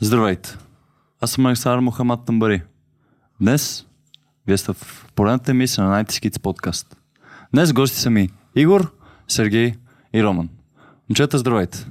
[0.00, 0.56] Здравейте!
[1.20, 2.62] Аз съм Александър Мохамад Тамбари.
[3.40, 3.86] Днес
[4.46, 6.96] вие сте в поредната емисия на Night Skits подкаст.
[7.52, 8.94] Днес гости са ми Игор,
[9.28, 9.74] Сергей
[10.14, 10.48] и Роман.
[11.08, 11.86] Момчета, здравейте!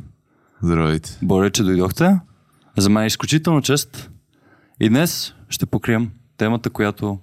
[0.62, 1.18] Здравейте.
[1.22, 2.20] Благодаря, че дойдохте.
[2.78, 4.10] За мен е изключително чест.
[4.80, 7.20] И днес ще покрием темата, която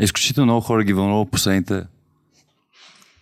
[0.00, 1.86] е изключително много хора ги вълнува последните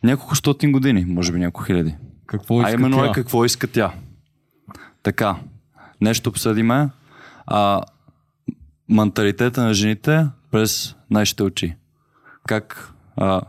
[0.03, 1.97] няколко стотин години, може би няколко хиляди.
[2.27, 3.07] Какво иска а именно тя?
[3.07, 3.95] е какво иска тя.
[5.03, 5.37] Така,
[6.01, 6.91] нещо обсъдиме.
[7.47, 7.83] А,
[8.89, 11.77] менталитета на жените през нашите очи.
[12.47, 13.41] Как а,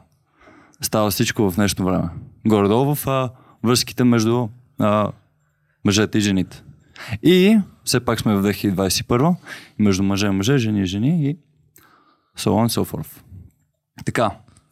[0.81, 2.09] става всичко в днешно време.
[2.47, 3.29] Горе-долу в а,
[3.63, 4.47] връзките между
[4.79, 5.11] а,
[5.85, 6.63] мъжете и жените.
[7.23, 9.35] И все пак сме в 2021
[9.79, 11.37] и между мъже и мъже, жени и жени и
[12.37, 13.21] so on and so forth.
[14.05, 14.31] Така,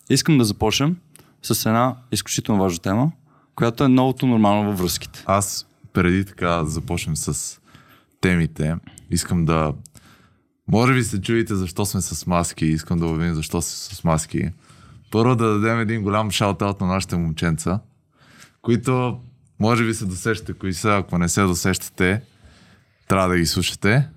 [0.09, 0.97] искам да започнем
[1.41, 3.11] с една изключително важна тема,
[3.55, 5.23] която е новото нормално във връзките.
[5.25, 7.58] Аз преди така започнем с
[8.21, 8.75] темите,
[9.09, 9.73] искам да...
[10.67, 14.51] Може би се чуете защо сме с маски, искам да обявим защо сме с маски.
[15.11, 17.79] Първо да дадем един голям шаутаут на нашите момченца,
[18.61, 19.19] които
[19.59, 22.21] може би се досещате кои са, ако не се досещате,
[23.07, 24.09] трябва да ги слушате.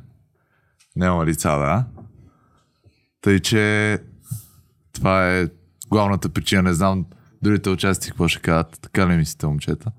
[0.97, 1.85] Няма лица, да.
[3.21, 3.99] Тъй, че
[4.93, 5.49] това е
[5.89, 6.63] главната причина.
[6.63, 7.07] Не знам
[7.43, 8.79] другите участници какво ще кажат.
[8.83, 9.91] Така ли мислите, момчета?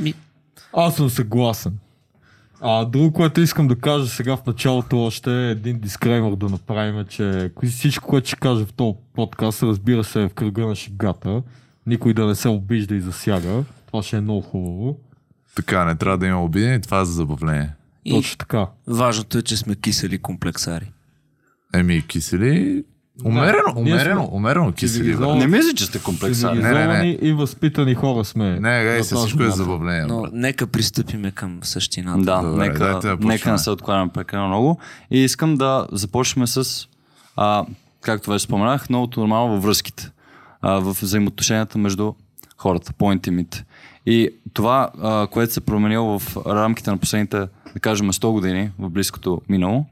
[0.00, 0.14] Ми,
[0.72, 1.78] Аз съм съгласен.
[2.62, 7.04] А друго, което искам да кажа сега в началото още е един дисклеймер да направим,
[7.08, 11.42] че всичко, което ще кажа в този подкаст, разбира се, е в кръга на шегата.
[11.86, 13.64] Никой да не се обижда и засяга.
[13.86, 14.98] Това ще е много хубаво.
[15.56, 17.74] Така, не трябва да има обидени, това е за забавление.
[18.04, 18.66] и Точно така.
[18.86, 20.92] важното е, че сме кисели комплексари.
[21.74, 22.84] Еми, кисели...
[23.24, 25.16] Умерено, Да, умерено, сме умерено кисели.
[25.16, 26.58] Не мисля, че сте комплексари.
[26.58, 26.68] не, не.
[26.68, 28.50] Цивилизовани и възпитани хора сме.
[28.50, 30.04] Не, гай се, всичко е забавление.
[30.04, 32.22] Но нека пристъпиме към същината.
[32.22, 34.78] Да, Добре, нека, да нека не се откланяме прекалено много.
[35.10, 36.86] И искам да започнем с,
[37.36, 37.64] а,
[38.00, 40.10] както вече споменах, новото нормално във връзките,
[40.62, 42.12] а, в взаимоотношенията между
[42.56, 43.64] хората, по-интимите.
[44.06, 47.38] И това, а, което се е променило в рамките на последните,
[47.74, 49.86] да кажем, 100 години, в близкото минало,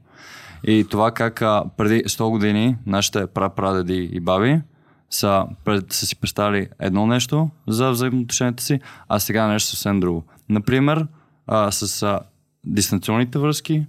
[0.63, 1.39] и това как
[1.77, 4.61] преди 100 години нашите прапрадеди и баби
[5.09, 10.23] са, пред, са си представили едно нещо за взаимоотношенията си, а сега нещо съвсем друго.
[10.49, 11.07] Например,
[11.47, 12.19] а, с а,
[12.65, 13.85] дистанционните връзки,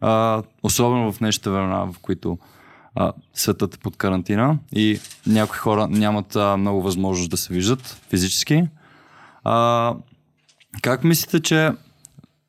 [0.00, 2.38] а, особено в днешните времена, в които
[2.94, 8.00] а, светът е под карантина и някои хора нямат а, много възможност да се виждат
[8.10, 8.68] физически.
[9.44, 9.94] А,
[10.82, 11.72] как мислите, че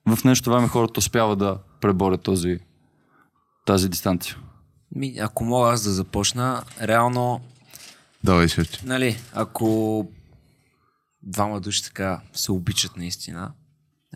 [0.08, 2.60] в днешното време хората успяват да преборят този,
[3.66, 4.38] тази дистанция?
[4.96, 7.42] Ми, ако мога аз да започна, реално,
[8.24, 8.80] Давай, шефче.
[8.86, 10.08] нали, ако
[11.24, 13.52] двама души така се обичат наистина,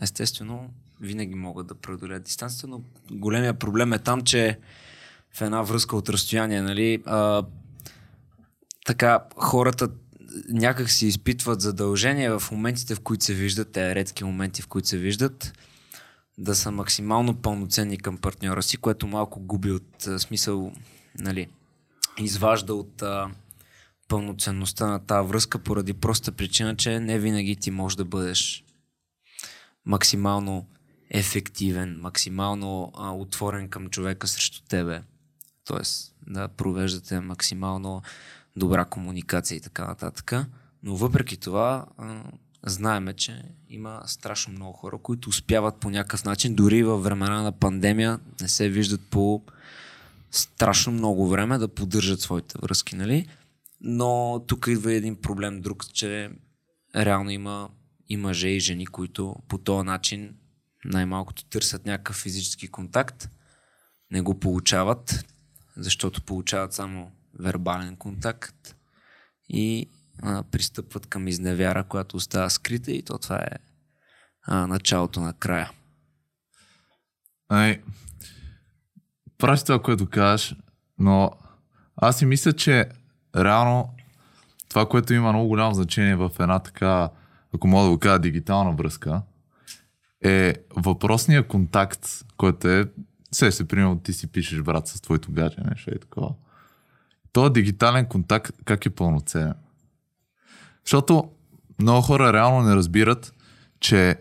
[0.02, 0.70] естествено,
[1.00, 2.80] винаги могат да преодолеят дистанцията, но
[3.10, 4.58] големия проблем е там, че
[5.34, 7.44] в една връзка от разстояние, нали, а,
[8.86, 9.88] така хората
[10.48, 14.88] някак си изпитват задължение в моментите, в които се виждат, те редки моменти, в които
[14.88, 15.52] се виждат,
[16.38, 20.72] да са максимално пълноценни към партньора си, което малко губи от а, смисъл,
[21.18, 21.48] нали,
[22.18, 23.30] изважда от а,
[24.08, 28.64] пълноценността на тази връзка поради проста причина, че не винаги ти можеш да бъдеш
[29.84, 30.66] максимално
[31.10, 35.02] ефективен, максимално а, отворен към човека срещу тебе.
[35.64, 38.02] Тоест да провеждате максимално
[38.56, 40.32] добра комуникация и така нататък.
[40.82, 42.22] Но въпреки това, а,
[42.66, 47.52] знаеме, че има страшно много хора, които успяват по някакъв начин, дори във времена на
[47.52, 49.42] пандемия, не се виждат по
[50.30, 53.28] страшно много време да поддържат своите връзки, нали?
[53.80, 56.30] Но тук идва един проблем друг, че
[56.96, 57.68] реално има
[58.08, 60.34] и мъже и жени, които по този начин
[60.84, 63.28] най-малкото търсят някакъв физически контакт,
[64.10, 65.24] не го получават,
[65.76, 68.76] защото получават само вербален контакт
[69.48, 69.90] и
[70.22, 73.56] а, пристъпват към изневяра, която остава скрита и то това е
[74.42, 75.70] а, началото на края.
[77.48, 77.82] Ай,
[79.38, 80.56] прави това, което кажеш,
[80.98, 81.30] но
[81.96, 82.88] аз си мисля, че
[83.36, 83.94] реално
[84.68, 87.10] това, което има много голямо значение в една така,
[87.54, 89.22] ако мога да го кажа, дигитална връзка,
[90.24, 92.84] е въпросния контакт, който е,
[93.32, 96.34] се се, примерно, ти си пишеш брат с твоето гадже, нещо е такова.
[97.32, 99.54] Този дигитален контакт как е пълноценен?
[100.86, 101.30] Защото
[101.80, 103.34] много хора реално не разбират,
[103.80, 104.16] че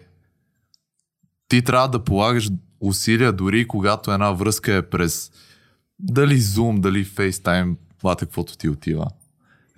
[1.48, 5.32] ти трябва да полагаш усилия дори когато една връзка е през
[6.00, 9.08] дали Zoom, дали FaceTime, бата каквото ти отива.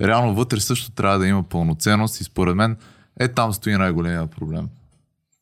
[0.01, 2.77] Реално вътре също трябва да има пълноценност и според мен
[3.19, 4.69] е там стои най-големия проблем.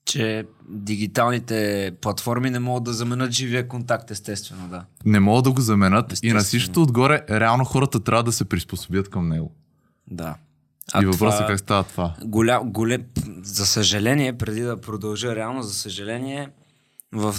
[0.06, 4.86] че дигиталните платформи не могат да заменят живия контакт, естествено, да.
[5.06, 9.10] Не могат да го заменят и на всичкото отгоре, реално хората трябва да се приспособят
[9.10, 9.52] към него.
[10.08, 10.36] Да.
[11.02, 12.14] И въпросът е как става това.
[12.24, 13.04] Голям, голем,
[13.42, 16.50] за съжаление, преди да продължа реално, за съжаление,
[17.12, 17.36] в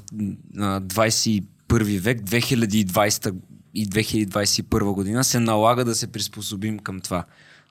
[0.58, 3.34] а, 21 век, 2020
[3.74, 7.24] и 2021 година се налага да се приспособим към това.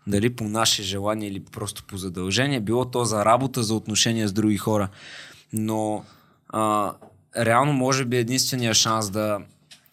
[0.07, 4.33] Дали по наше желание или просто по задължение, било то за работа, за отношения с
[4.33, 4.89] други хора.
[5.53, 6.03] Но
[6.49, 6.93] а,
[7.37, 9.39] реално може би единствения шанс да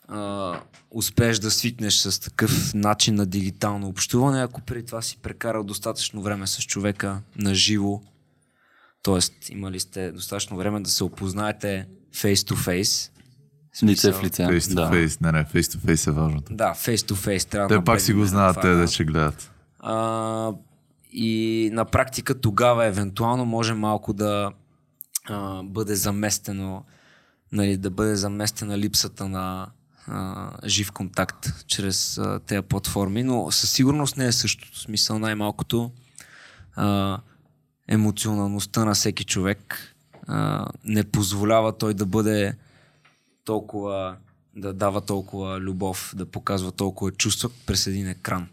[0.08, 0.60] а,
[0.94, 6.22] успееш да свикнеш с такъв начин на дигитално общуване, ако преди това си прекарал достатъчно
[6.22, 8.00] време с човека на живо,
[9.02, 9.52] т.е.
[9.52, 13.10] имали сте достатъчно време да се опознаете face to face.
[13.82, 14.42] Лице в лице.
[14.42, 14.90] Face to да.
[14.90, 15.20] face.
[15.20, 16.54] Не, не, face to face е важното.
[16.54, 17.50] Да, face to face.
[17.50, 18.76] Трябва Те да пак си го знаят, това, те да.
[18.76, 19.52] да ще гледат.
[19.80, 20.52] А,
[21.12, 24.52] и на практика тогава евентуално може малко да
[25.28, 26.84] а, бъде заместено,
[27.52, 29.68] нали, да бъде заместена липсата на
[30.66, 34.78] жив контакт чрез тези платформи, но със сигурност не е същото.
[34.78, 35.90] Смисъл най-малкото
[36.76, 37.18] а,
[37.88, 39.94] емоционалността на всеки човек
[40.26, 42.56] а, не позволява той да бъде
[43.44, 44.16] толкова,
[44.56, 48.48] да дава толкова любов, да показва толкова чувства през един екран.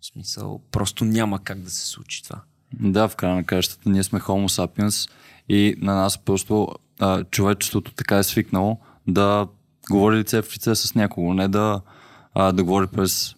[0.00, 2.42] В смисъл, просто няма как да се случи това.
[2.80, 5.10] Да, в края на кращата ние сме Homo sapiens
[5.48, 6.68] и на нас просто
[6.98, 9.46] а, човечеството така е свикнало да
[9.90, 11.80] говори лице в лице с някого, не да,
[12.34, 13.34] а, да говори през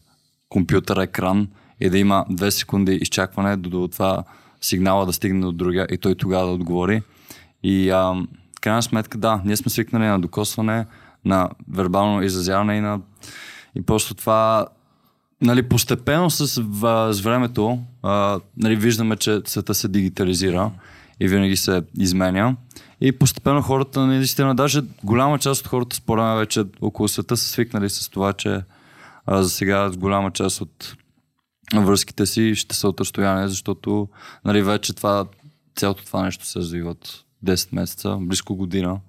[0.48, 1.48] компютър, екран
[1.80, 4.24] и да има две секунди изчакване до, до това
[4.60, 7.02] сигнала да стигне до другия и той тогава да отговори.
[7.62, 8.14] И а,
[8.60, 10.86] крайна сметка, да, ние сме свикнали на докосване,
[11.24, 13.00] на вербално изразяване и на
[13.74, 14.66] и просто това
[15.42, 16.48] нали, постепенно с,
[17.12, 20.70] с времето а, нали, виждаме, че света се дигитализира
[21.20, 22.56] и винаги се изменя.
[23.00, 27.48] И постепенно хората, наистина, даже голяма част от хората, според мен, вече около света са
[27.48, 28.62] свикнали с това, че
[29.26, 30.96] а, за сега голяма част от
[31.74, 34.08] връзките си ще са от разстояние, защото
[34.44, 35.26] нали, вече това,
[35.76, 39.00] цялото това нещо се развива от 10 месеца, близко година.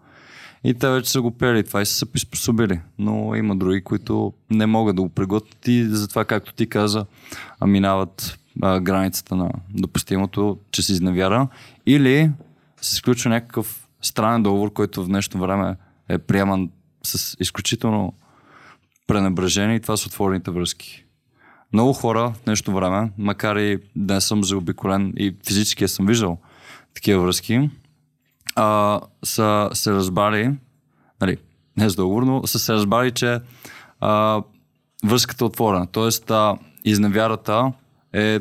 [0.64, 2.80] И те вече са го приели това и са се приспособили.
[3.00, 7.06] Но има други, които не могат да го приготвят и затова, както ти каза,
[7.66, 11.48] минават а, границата на допустимото, че се изневяра.
[11.86, 12.32] Или
[12.82, 15.76] се изключва някакъв странен договор, който в днешно време
[16.10, 16.70] е приеман
[17.04, 18.14] с изключително
[19.08, 21.06] пренебрежение и това са отворените връзки.
[21.74, 26.38] Много хора в днешно време, макар и да съм заобиколен и физически съм виждал
[26.94, 27.70] такива връзки,
[28.56, 30.56] а, са се разбрали,
[31.22, 31.38] нали,
[31.78, 33.40] не с договор, но са се разбрали, че
[34.00, 34.44] а,
[35.06, 35.88] връзката е отворена.
[35.88, 37.72] Тоест, а, изневярата
[38.14, 38.40] е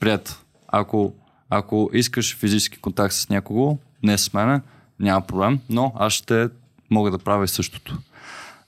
[0.00, 0.44] прият.
[0.68, 1.14] Ако,
[1.50, 4.60] ако искаш физически контакт с някого, не с мене,
[5.00, 6.48] няма проблем, но аз ще
[6.90, 7.98] мога да правя същото.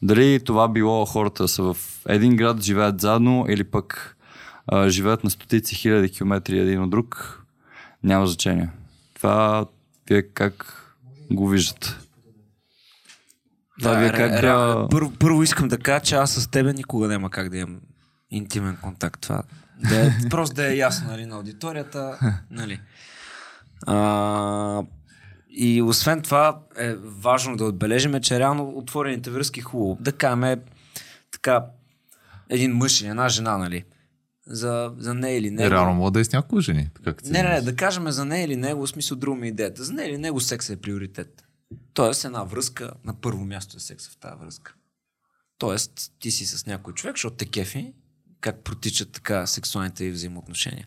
[0.02, 1.76] Дали това било хората са в
[2.08, 4.16] един град, живеят заедно или пък
[4.66, 7.42] а, живеят на стотици хиляди километри един от друг,
[8.02, 8.68] няма значение.
[9.14, 9.66] Това
[10.08, 10.78] вие как
[11.30, 11.88] го виждате?
[13.78, 14.76] Това вие как ре- да...
[14.76, 17.80] ре- първо, първо искам да кажа, че аз с тебе никога няма как да имам
[18.30, 19.20] интимен контакт.
[19.20, 19.42] Това
[19.88, 22.18] да е, просто да е ясно нали, на аудиторията.
[22.50, 22.80] Нали.
[23.86, 24.82] А,
[25.50, 29.98] и освен това е важно да отбележим, че реално отворените връзки е хубаво.
[30.00, 30.60] Да кажем
[31.32, 31.64] така
[32.48, 33.84] един мъж или една жена, нали?
[34.46, 35.64] За, за не или не.
[35.64, 36.90] Е, реално мога да е с няколко жени.
[37.24, 39.50] Си Не, не, не, да кажем за нея или него, в смисъл друга ми е
[39.50, 39.84] идеята.
[39.84, 41.44] За нея или него секс е приоритет.
[41.94, 44.74] Тоест една връзка, на първо място е секса в тази връзка.
[45.58, 47.92] Тоест ти си с някой човек, защото те кефи,
[48.42, 50.86] как протичат така сексуалните и взаимоотношения.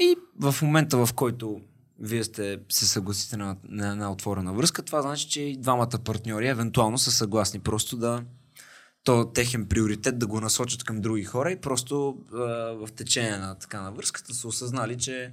[0.00, 1.60] И в момента, в който
[2.00, 6.48] вие сте се съгласите на, на една отворена връзка, това значи, че и двамата партньори
[6.48, 8.24] евентуално са съгласни просто да
[9.04, 12.36] то техен приоритет да го насочат към други хора и просто а,
[12.72, 15.32] в течение на така на връзката са осъзнали, че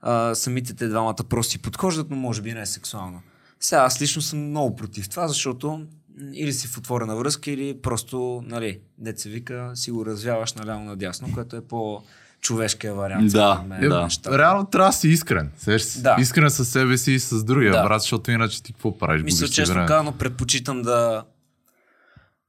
[0.00, 3.22] а, самите те двамата просто си подхождат, но може би не е сексуално.
[3.60, 5.86] Сега аз лично съм много против това, защото
[6.32, 11.28] или си в отворена връзка, или просто, нали, деца вика, си го развяваш наляво надясно,
[11.34, 12.02] което е по
[12.40, 13.32] човешкия вариант.
[13.32, 14.02] Да, мен, да.
[14.04, 14.38] нещата.
[14.38, 15.50] Реално трябва да си искрен.
[15.56, 16.16] Сеш, Да.
[16.20, 17.82] Искрен със себе си и с другия Да.
[17.82, 19.22] брат, защото иначе ти какво правиш?
[19.22, 21.24] Мисля, честно казано, предпочитам да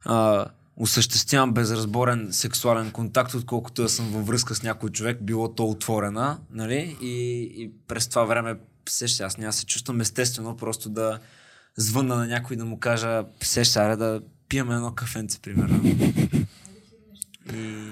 [0.05, 0.45] а,
[0.77, 6.37] осъществявам безразборен сексуален контакт, отколкото да съм във връзка с някой човек, било то отворена,
[6.51, 6.97] нали?
[7.01, 8.55] И, и през това време,
[8.89, 11.19] сеща, аз няма се чувствам естествено просто да
[11.77, 15.81] звънна на някой да му кажа, сеща, аре да пием едно кафенце, примерно.
[17.53, 17.83] И...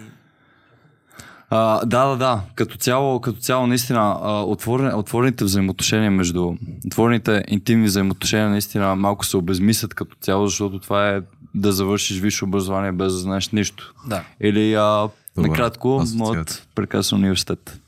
[1.53, 2.41] А, да, да, да.
[2.55, 6.53] Като цяло, като цяло наистина, отворен, отворените взаимоотношения между
[6.85, 11.21] отворените интимни взаимоотношения наистина малко се обезмислят като цяло, защото това е
[11.55, 13.93] да завършиш висше образование без да знаеш нищо.
[14.07, 14.23] Да.
[14.41, 17.79] Или а, Добре, накратко, моят прекрасен университет.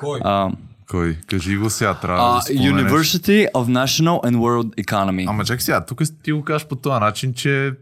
[0.00, 0.20] Кой?
[0.24, 0.50] А,
[0.90, 1.18] Кой?
[1.26, 2.72] Кажи го сега, трябва а, да споменеш.
[2.72, 5.24] University of National and World Economy.
[5.28, 7.72] Ама чакай сега, тук ти го кажеш по този начин, че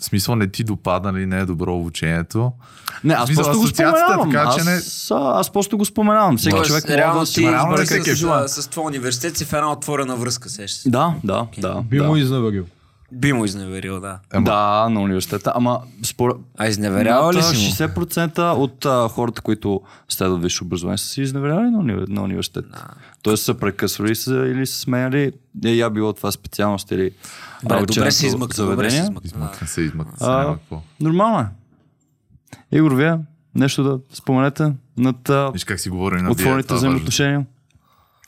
[0.00, 2.52] в смисъл не ти допада, нали, не е добро обучението.
[3.04, 4.32] Не, аз Смисъл, просто го е споменавам.
[4.32, 6.36] така, че не- аз, аз просто го споменавам.
[6.38, 9.44] Всеки Тоест, човек реално да си как как е с, с, с твоя университет си
[9.44, 10.90] в една отворена връзка, сещаш се.
[10.90, 11.82] Да, да, да.
[11.82, 12.04] Би да.
[12.04, 12.64] му изневерил.
[13.12, 14.18] Би му изневерил, да.
[14.34, 14.44] Ема.
[14.44, 15.52] Да, на университета.
[15.54, 16.36] Ама според...
[16.58, 17.88] А изневерява ли си му?
[17.88, 22.04] 60% от а, хората, които следват висше образование, са си изневеряли на, уни...
[22.08, 22.64] на университет.
[23.22, 25.32] Тоест са прекъсвали са, или са смеяли.
[25.64, 27.10] Е, я било това специалност или
[27.70, 29.20] а, Добре, се измъкна, добре се измъкна.
[29.20, 29.26] да.
[29.26, 30.76] Измъкна се, измъкна се.
[31.00, 31.46] Нормално е.
[32.72, 33.18] Игор, вие
[33.54, 37.46] нещо да споменете над Виж как си говори на отворените взаимоотношения?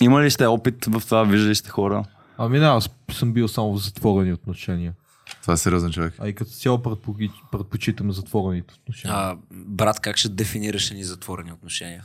[0.00, 1.24] Има ли сте опит в това?
[1.24, 2.04] Виждали сте хора?
[2.38, 4.94] Ами не, аз съм бил само в затворени отношения.
[5.42, 6.14] Това е сериозен човек.
[6.18, 9.16] А и като цяло предпоги- предпочитам затворените отношения.
[9.16, 12.04] А, брат, как ще дефинираш ни затворени отношения?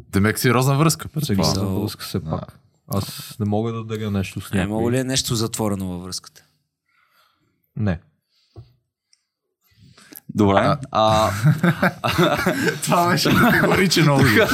[0.00, 1.08] Демек сериозна връзка.
[1.08, 1.44] предполагам.
[1.44, 2.58] Сериозна So- връзка все пак.
[2.88, 4.72] Аз не мога да даря нещо с Не, някой.
[4.72, 6.42] мога ли е нещо затворено във връзката?
[7.76, 8.00] Не.
[10.36, 10.76] Добре.
[10.90, 11.30] А,
[12.82, 14.48] Това беше категоричен отговор.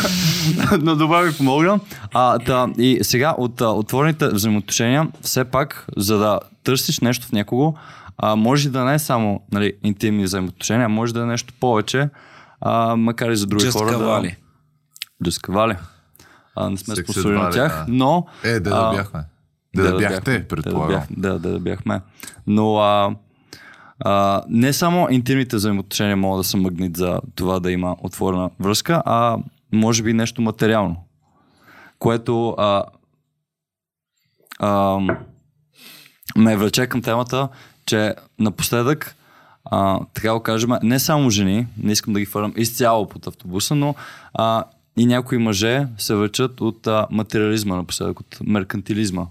[0.82, 1.80] но добре ви помогна.
[2.12, 7.32] А, та, и сега от а, отворените взаимоотношения, все пак, за да търсиш нещо в
[7.32, 7.74] някого,
[8.18, 12.08] а, може да не е само нали, интимни взаимоотношения, а може да е нещо повече,
[12.60, 13.90] а, макар и за други Just хора.
[13.90, 14.36] кавали.
[15.20, 15.76] Да, Just кавали.
[16.56, 17.92] А, не сме способни на тях, да.
[17.92, 18.26] но...
[18.44, 19.24] Е, да, да бяхме.
[19.76, 21.02] Да, да бяхте, предполагам.
[21.10, 22.00] Да, да, бях, да, да бяхме.
[22.46, 23.14] Но а,
[24.04, 29.02] а, не само интимните взаимоотношения могат да са магнит за това да има отворена връзка,
[29.06, 29.38] а
[29.72, 30.96] може би нещо материално,
[31.98, 32.84] което а,
[34.58, 34.98] а,
[36.36, 37.48] ме влече към темата,
[37.86, 39.16] че напоследък,
[39.64, 43.74] а, така го кажем, не само жени, не искам да ги фървам изцяло под автобуса,
[43.74, 43.94] но
[44.34, 44.64] а,
[44.96, 49.26] и някои мъже се влечат от а, материализма напоследък, от меркантилизма.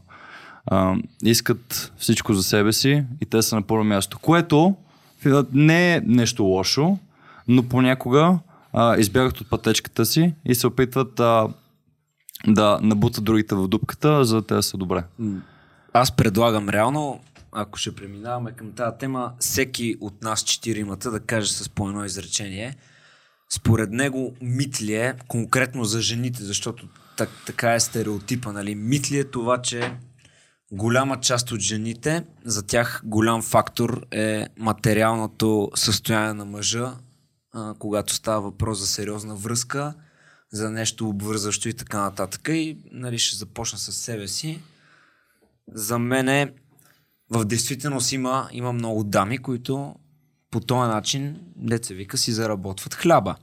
[0.65, 4.75] А, искат всичко за себе си и те са на първо място, което
[5.53, 6.97] не е нещо лошо,
[7.47, 8.39] но понякога
[8.73, 11.47] а, избягат от пътечката си и се опитват а,
[12.47, 15.03] да набутат другите в дупката, за да те да са добре.
[15.93, 17.19] Аз предлагам реално,
[17.51, 22.05] ако ще преминаваме към тази тема, всеки от нас четиримата да каже с по едно
[22.05, 22.75] изречение.
[23.49, 26.87] Според него мит ли е, конкретно за жените, защото
[27.17, 28.75] так, така е стереотипа, нали?
[28.75, 29.93] Мит ли е това, че
[30.71, 36.93] голяма част от жените, за тях голям фактор е материалното състояние на мъжа,
[37.53, 39.93] а, когато става въпрос за сериозна връзка,
[40.51, 42.47] за нещо обвързващо и така нататък.
[42.51, 44.61] И нали, ще започна с себе си.
[45.73, 46.53] За мен е,
[47.29, 49.95] в действителност има, има много дами, които
[50.51, 53.35] по този начин, деца вика, си заработват хляба.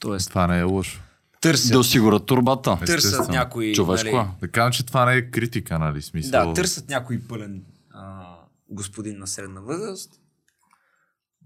[0.00, 1.02] Тоест, Това не е лошо.
[1.40, 2.78] Търсят, Да осигурят турбата.
[2.78, 3.28] търсят Естествено.
[3.28, 3.72] някой...
[3.72, 4.16] Човешко.
[4.16, 6.02] Нали, Да кажем, че това не е критика, нали?
[6.02, 6.46] Смисъл.
[6.46, 8.34] да, търсят някой пълен а,
[8.68, 10.12] господин на средна възраст,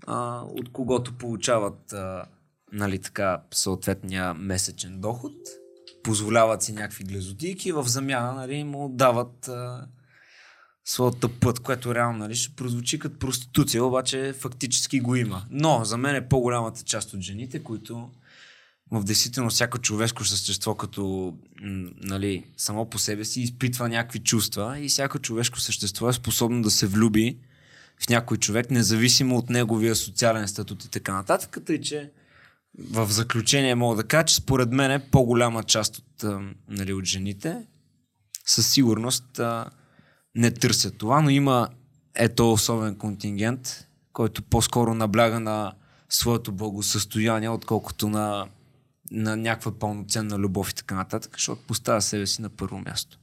[0.06, 2.24] а, от когото получават а,
[2.72, 5.32] нали, така, съответния месечен доход,
[6.02, 9.86] позволяват си някакви глезотики и в замяна нали, му дават а,
[10.84, 15.44] своята път, което реално нали, ще прозвучи като проституция, обаче фактически го има.
[15.50, 18.10] Но за мен е по-голямата част от жените, които
[18.90, 21.34] в действителност всяко човешко същество като
[22.00, 26.70] нали, само по себе си изпитва някакви чувства и всяко човешко същество е способно да
[26.70, 27.38] се влюби
[28.04, 31.58] в някой човек, независимо от неговия социален статут и така нататък.
[31.66, 32.10] Тъй, че
[32.90, 36.24] в заключение мога да кажа, че според мен е по-голяма част от,
[36.68, 37.66] нали, от жените
[38.46, 39.40] със сигурност
[40.34, 41.68] не търсят това, но има
[42.14, 45.72] ето особен контингент, който по-скоро набляга на
[46.08, 48.46] своето благосъстояние, отколкото на,
[49.14, 53.18] на някаква пълноценна любов и така нататък, защото поставя себе си на първо място.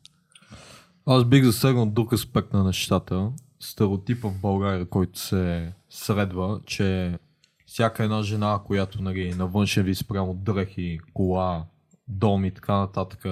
[1.06, 3.32] Аз бих засегнал друг аспект на нещата.
[3.60, 7.20] Стереотипа в България, който се средва, че
[7.66, 11.66] всяка една жена, която нали, на външен вид спрямо дрехи, кола,
[12.08, 13.26] дом и така нататък,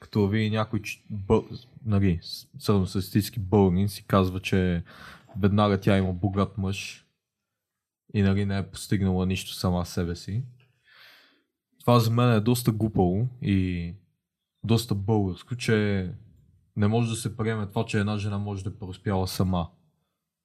[0.00, 1.42] като ви някой ч- бъ,
[1.86, 2.20] нали,
[2.58, 4.82] средностатистически българин си казва, че
[5.40, 7.06] веднага тя има богат мъж
[8.14, 10.42] и нали, не е постигнала нищо сама себе си.
[11.88, 13.94] Това за мен е доста глупаво и
[14.64, 16.10] доста българско, че
[16.76, 19.68] не може да се приеме това, че една жена може да преуспяла сама.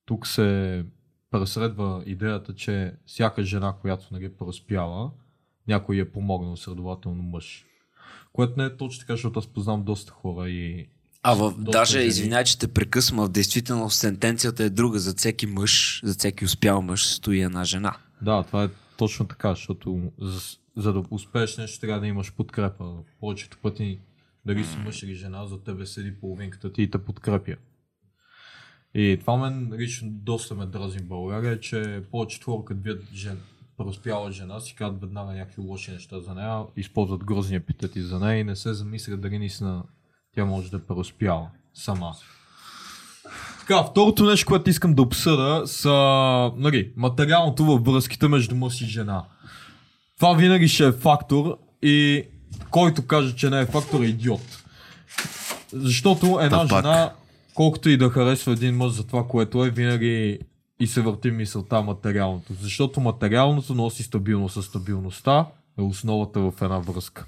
[0.06, 0.86] Тук се
[1.32, 5.12] преследва идеята, че всяка жена, която нали преуспяла,
[5.68, 7.66] някой е помогнал, следователно мъж.
[8.34, 10.88] Което не е точно така, защото аз познавам доста хора и
[11.24, 12.06] А в, даже, жени.
[12.06, 15.00] извинявай, че те прекъсвам, в действителност сентенцията е друга.
[15.00, 17.98] За всеки мъж, за всеки успял мъж стои една жена.
[18.22, 20.12] Да, това е точно така, защото
[20.78, 22.94] за, да успееш нещо, трябва да имаш подкрепа.
[23.20, 24.00] Повечето пъти,
[24.46, 27.56] дали си мъж или жена, за тебе седи половинката ти и те подкрепя.
[28.94, 33.40] И това мен лично доста ме дразни в България, че повечето хора, като видят жен,
[33.78, 38.40] преуспяла жена, си казват веднага някакви лоши неща за нея, използват грозни епитети за нея
[38.40, 39.84] и не се замислят дали наистина
[40.36, 42.16] тя може да преуспяла сама.
[43.60, 45.92] Така, второто нещо, което искам да обсъда са
[46.56, 49.26] нали, материалното във връзките между мъж и жена.
[50.24, 52.24] Това винаги ще е фактор и
[52.70, 54.64] който каже, че не е фактор е идиот.
[55.72, 56.86] Защото една Та пак.
[56.86, 57.14] жена,
[57.54, 60.40] колкото и да харесва един мъж за това, което е, винаги
[60.80, 62.54] и се върти мисълта материалното.
[62.54, 65.48] Защото материалното носи стабилност, а стабилността
[65.80, 67.26] е основата в една връзка.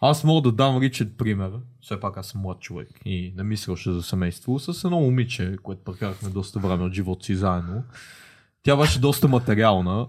[0.00, 1.50] Аз мога да дам личен пример,
[1.80, 5.56] все пак аз съм млад човек и не мисля още за семейство, с едно момиче,
[5.62, 7.82] което прекарахме доста време от живота си заедно.
[8.62, 10.06] Тя беше доста материална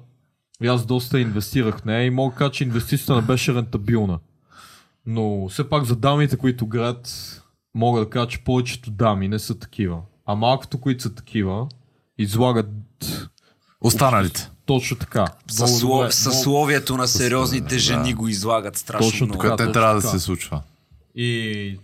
[0.64, 4.20] и аз доста инвестирах в нея и мога да кажа, че инвестицията не беше рентабилна.
[5.06, 7.10] Но все пак за дамите, които град,
[7.76, 9.98] мога да кажа, че повечето дами не са такива.
[10.26, 11.68] А малкото, които са такива,
[12.18, 12.70] излагат
[13.82, 14.50] Останалите.
[14.66, 15.26] точно така.
[15.60, 17.80] Много- Съсловието на сериозните да.
[17.80, 19.42] жени го излагат страшно Точно много.
[19.42, 19.56] така.
[19.56, 20.62] Точно трябва да се случва?
[21.16, 21.80] И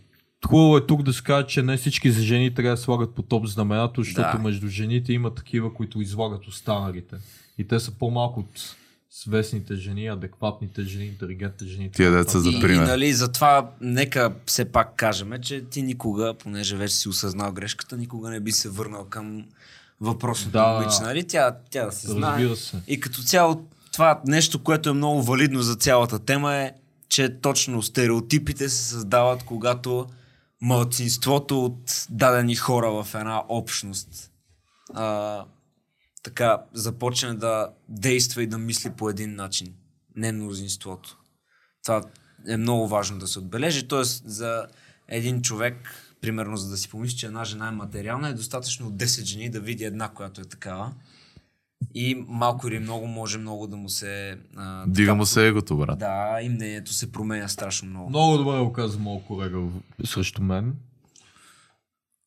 [0.48, 3.22] хубаво е тук да се каже, че не всички за жени трябва да слагат по
[3.22, 4.44] топ знаменато, защото Да.
[4.44, 7.16] между жените има такива, които излагат останалите.
[7.58, 8.76] И те са по-малко от
[9.10, 11.92] свестните жени, адекватните жени, интелигентните жени.
[11.92, 12.50] Тия деца за.
[12.50, 12.84] И, пример.
[12.84, 17.98] и нали, затова нека все пак кажем, че ти никога, понеже вече си осъзнал грешката,
[17.98, 19.46] никога не би се върнал към
[20.02, 21.28] въпросното Да, да, момиче, нали?
[21.28, 22.40] Тя, тя да се знае.
[22.40, 22.82] Разбира се.
[22.88, 26.72] И като цяло това нещо, което е много валидно за цялата тема е,
[27.10, 30.08] че точно стереотипите се създават, когато
[30.62, 34.32] мълцинството от дадени хора в една общност
[34.94, 35.46] а,
[36.24, 39.74] така започне да действа и да мисли по един начин.
[40.16, 41.18] Не мнозинството.
[41.84, 42.02] Това
[42.48, 43.88] е много важно да се отбележи.
[43.88, 44.68] Тоест за
[45.08, 45.76] един човек,
[46.22, 49.50] примерно за да си помисли, че една жена е материална, е достатъчно от 10 жени
[49.50, 50.94] да види една, която е такава.
[51.96, 54.38] И малко или много може много да му се...
[54.56, 56.00] А, Дига така- му се егото, брат.
[56.00, 58.10] Да, и мнението се променя страшно много.
[58.10, 59.60] Много добре го каза моят колега
[60.06, 60.76] срещу мен.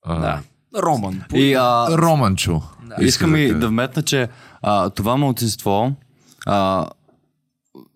[0.03, 0.42] А, Да.
[0.83, 1.23] Роман.
[1.35, 2.62] И а, Романчо.
[2.83, 3.05] Да.
[3.05, 4.29] Искам Иска и да вметна, че
[4.62, 5.93] а, това мълцинство
[6.47, 6.87] а,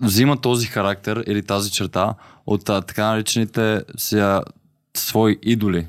[0.00, 2.14] взима този характер или тази черта
[2.46, 4.38] от а, така наречените си,
[4.96, 5.86] свои идоли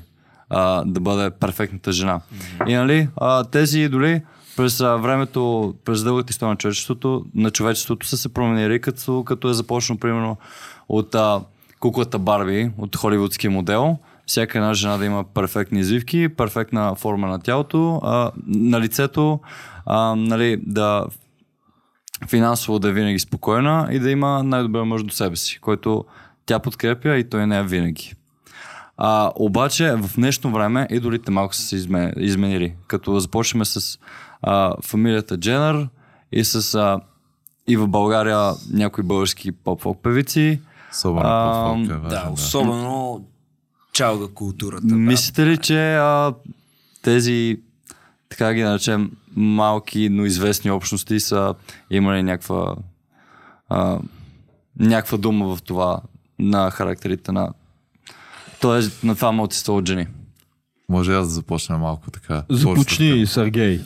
[0.50, 2.20] а, да бъде перфектната жена.
[2.68, 4.22] И нали, а, тези идоли
[4.56, 9.50] през а, времето, през дългата история на човечеството, на човечеството са се променили, като, като
[9.50, 10.36] е започнал примерно
[10.88, 11.40] от а,
[11.80, 13.98] куклата Барби, от холивудския модел,
[14.32, 19.40] всяка една жена да има перфектни извивки, перфектна форма на тялото, а, на лицето,
[19.86, 21.06] а, нали, да
[22.28, 26.04] финансово да е винаги спокойна и да има най-добър мъж до себе си, който
[26.46, 28.14] тя подкрепя и той не е винаги.
[28.96, 32.74] А, обаче в днешно време идолите малко са се изме- изменили.
[32.86, 33.98] Като започнем с
[34.42, 35.88] а, фамилията Дженър
[36.32, 37.00] и с а,
[37.68, 40.60] и в България някои български поп-фолк певици.
[40.92, 43.20] Особено А, по-фолк е Да, важен, особено
[43.92, 44.94] чалга културата.
[44.94, 46.34] Мислите ли, че а,
[47.02, 47.60] тези,
[48.28, 51.54] така ги наречем, малки, но известни общности са
[51.90, 52.76] имали някаква,
[53.68, 53.98] а,
[54.78, 56.00] някаква дума в това
[56.38, 57.52] на характерите на
[58.62, 60.06] Тоест на това мълчество от жени.
[60.88, 62.44] Може аз да започна малко така.
[62.50, 63.80] Започни, Сергей.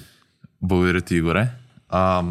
[0.62, 1.49] Благодаря ти, Игоре.
[1.88, 2.25] А,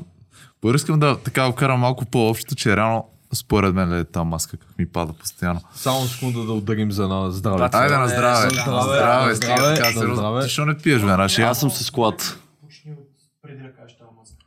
[0.75, 4.79] искам да така го карам малко по-общо, че реално според мен е тази маска как
[4.79, 5.61] ми пада постоянно.
[5.75, 7.69] Само секунда да ударим за на здраве.
[7.69, 8.49] Да, Айде на е, здраве.
[8.49, 9.35] здраве, здраве.
[9.35, 10.15] здраве, сериозно.
[10.15, 10.41] здраве.
[10.41, 11.41] Ти Защо не пиеш, бе, наши?
[11.41, 12.39] Аз съм с клад.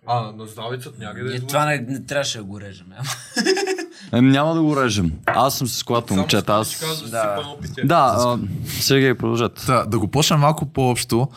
[0.06, 1.30] А, на здравицата някъде.
[1.30, 2.86] Ние това не, не трябваше да го режем.
[4.12, 5.12] Ем, няма да го режем.
[5.26, 6.52] Аз съм с клад, момчета.
[6.52, 6.84] Аз...
[7.10, 7.56] Да.
[7.84, 9.66] Да, а, Сергей, продължете.
[9.66, 11.28] Да, да го почнем малко по-общо.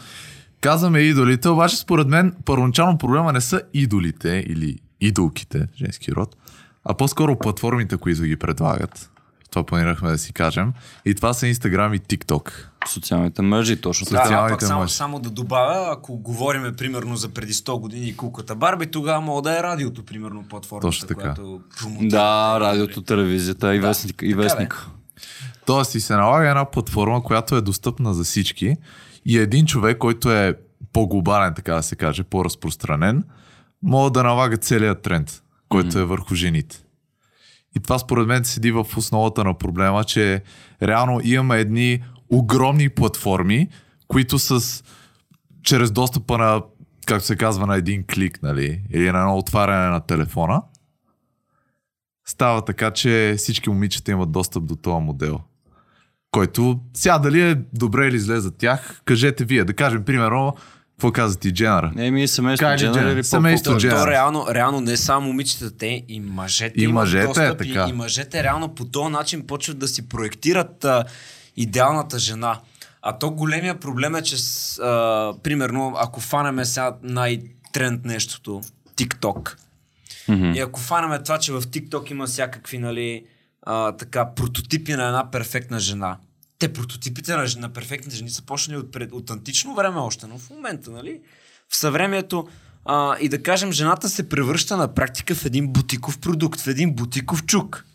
[0.62, 6.36] Казваме идолите, обаче според мен първоначално проблема не са идолите или идолките, женски род,
[6.86, 9.08] а по-скоро платформите, които ги предлагат.
[9.52, 10.74] Това планирахме да си кажем.
[11.06, 12.52] И това са Instagram и TikTok.
[12.88, 14.22] Социалните мрежи, точно Да, така.
[14.22, 14.94] а Социалните пак само, мъжи.
[14.94, 19.42] само да добавя, ако говориме примерно за преди 100 години и куката Барби, тогава мога
[19.42, 21.20] да е радиото, примерно, платформата, Точно така.
[21.22, 22.10] която промотира.
[22.10, 24.22] Да, радиото, телевизията и Да, вестник.
[24.22, 24.44] И да е.
[24.44, 24.88] вестник.
[25.66, 28.76] Тоест и се налага една платформа, която е достъпна за всички
[29.26, 30.58] и един човек, който е
[30.94, 33.24] по-глобален, така да се каже, по-разпространен,
[33.84, 35.42] може да налага целият тренд,
[35.72, 36.84] който е върху жените.
[37.76, 40.44] И това според мен седи в основата на проблема, че
[40.84, 43.68] реално имаме едни огромни платформи,
[44.08, 44.84] които с
[45.64, 46.62] чрез достъпа на,
[47.06, 50.62] както се казва, на един клик, нали, или на едно отваряне на телефона,
[52.26, 55.40] става така, че всички момичета имат достъп до този модел.
[56.32, 59.64] Който сега дали е добре или зле за тях, кажете вие.
[59.64, 60.54] Да кажем, примерно,
[61.02, 61.92] какво каза ти Дженъра?
[61.98, 63.14] Еми, семейство Кайли Дженър Дженър.
[63.14, 63.96] или Семейство по- Дженър.
[63.96, 67.86] То реално, реално не само момичетата, те и мъжете И имат мъжете, достъп, така.
[67.88, 71.04] И, и мъжете реално по този начин почват да си проектират а,
[71.58, 72.60] идеалната жена.
[73.02, 78.62] А то големия проблем е, че с, а, примерно, ако фанеме сега най-тренд нещото,
[78.98, 79.56] TikTok.
[80.28, 80.52] Мгм.
[80.52, 83.24] И ако фанеме това, че в TikTok има всякакви, нали,
[83.62, 86.18] а, така, прототипи на една перфектна жена.
[86.62, 90.38] Те прототипите на, на перфектните жени са почнали от, пред, от антично време още, но
[90.38, 91.20] в момента, нали,
[91.70, 92.48] в съвремието
[92.86, 96.94] а, и да кажем, жената се превръща на практика в един бутиков продукт, в един
[96.94, 97.86] бутиков чук.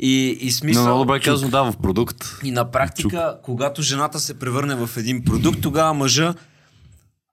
[0.00, 0.82] И, и Но смисъл...
[0.84, 2.24] много добре казано, да, в продукт.
[2.44, 6.34] И на практика, когато жената се превърне в един продукт, тогава мъжа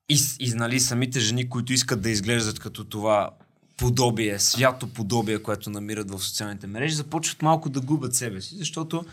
[0.10, 3.30] и, и нали, самите жени, които искат да изглеждат като това
[3.80, 9.06] подобие, свято подобие, което намират в социалните мрежи, започват малко да губят себе си, защото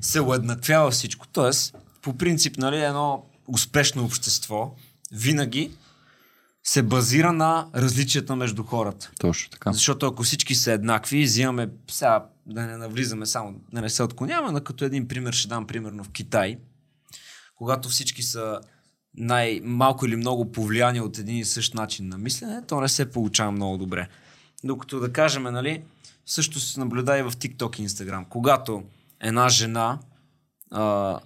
[0.00, 1.26] се уеднаквява всичко.
[1.26, 4.74] Тоест, по принцип, нали, едно успешно общество
[5.12, 5.70] винаги
[6.64, 9.10] се базира на различията между хората.
[9.18, 9.72] Точно така.
[9.72, 14.52] Защото ако всички са еднакви, взимаме, сега да не навлизаме само, да не се отклоняваме,
[14.52, 16.58] но като един пример ще дам примерно в Китай,
[17.54, 18.60] когато всички са
[19.16, 23.52] най-малко или много повлияни от един и същ начин на мислене, то не се получава
[23.52, 24.08] много добре.
[24.64, 25.82] Докато да кажем, нали,
[26.26, 28.28] също се наблюдава и в TikTok и Instagram.
[28.28, 28.82] Когато
[29.20, 29.98] една жена
[30.70, 31.18] а,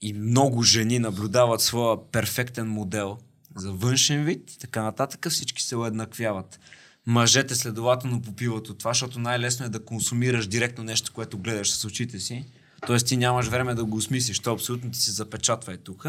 [0.00, 3.18] и много жени наблюдават своя перфектен модел
[3.56, 6.60] за външен вид и така нататък, всички се уеднаквяват.
[7.06, 11.84] Мъжете следователно попиват от това, защото най-лесно е да консумираш директно нещо, което гледаш с
[11.84, 12.44] очите си.
[12.86, 14.38] Тоест ти нямаш време да го осмислиш.
[14.38, 16.06] То абсолютно ти се запечатва е тук.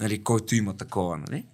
[0.00, 1.44] Нали, който има такова, нали?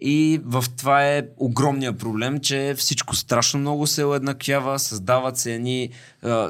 [0.00, 5.90] И в това е огромният проблем, че всичко страшно много се уеднаквява, създават се едни,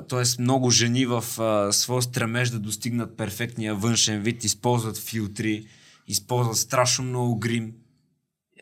[0.08, 0.42] т.е.
[0.42, 1.24] много жени в
[1.72, 5.66] своя стремеж да достигнат перфектния външен вид, използват филтри,
[6.06, 7.72] използват страшно много грим,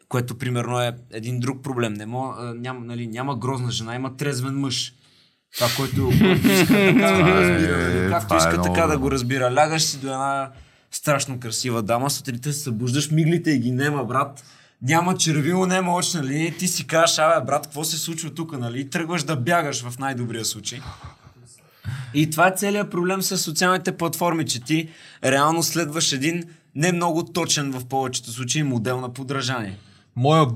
[0.09, 1.93] което примерно е един друг проблем.
[1.93, 4.95] Не мо, а, няма, нали, няма грозна жена, има трезвен мъж.
[5.55, 7.79] Това, което, който иска така да го разбира.
[7.79, 9.55] нали, Както е иска така да го разбира.
[9.55, 10.51] Лягаш си до една
[10.91, 14.45] страшно красива дама, сутринта се събуждаш, миглите и ги нема, брат.
[14.83, 16.57] Няма червило, няма очна линия.
[16.57, 18.91] Ти си кажеш, абе, брат, какво се случва тук, нали?
[18.91, 20.81] Тръгваш да бягаш в най-добрия случай.
[22.15, 24.89] И това е целият проблем с социалните платформи, че ти
[25.25, 26.45] реално следваш един
[26.75, 29.79] не много точен в повечето случаи модел на подражание.
[30.17, 30.47] Моя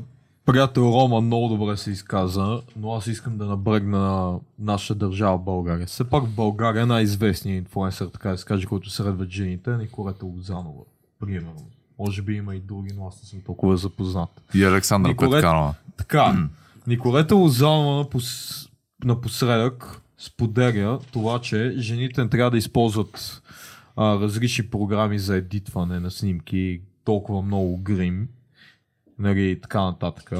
[0.46, 5.86] приятел Рома много добре се изказа, но аз искам да набрегна на наша държава България.
[5.86, 10.26] Все пак в България най-известният инфлуенсър, така да се каже, който средват жените е Николета
[10.26, 10.82] Лозанова.
[11.20, 11.66] Примерно.
[11.98, 14.30] Може би има и други, но аз не съм толкова запознат.
[14.54, 15.74] И Александър Николет- Петканова.
[15.96, 16.48] Така,
[16.86, 18.68] Николета Лозанова напос...
[19.04, 23.42] напоследък споделя това, че жените не трябва да използват
[23.96, 28.28] а, различни програми за едитване на снимки, толкова много грим,
[29.20, 30.32] нали, и така нататък,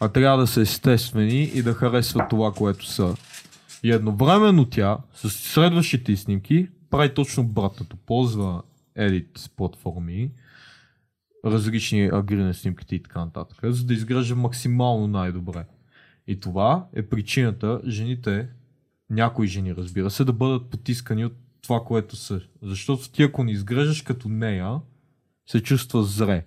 [0.00, 3.14] а трябва да са естествени и да харесват това, което са.
[3.82, 7.96] И едновременно тя, с следващите снимки, прави точно обратното.
[7.96, 8.62] Ползва
[8.96, 10.30] едит платформи,
[11.44, 15.64] различни агри на снимките и така нататък, за да изглежда максимално най-добре.
[16.26, 18.48] И това е причината жените,
[19.10, 22.40] някои жени разбира се, да бъдат потискани от това, което са.
[22.62, 24.80] Защото ти ако не изглеждаш като нея,
[25.46, 26.46] се чувства зре.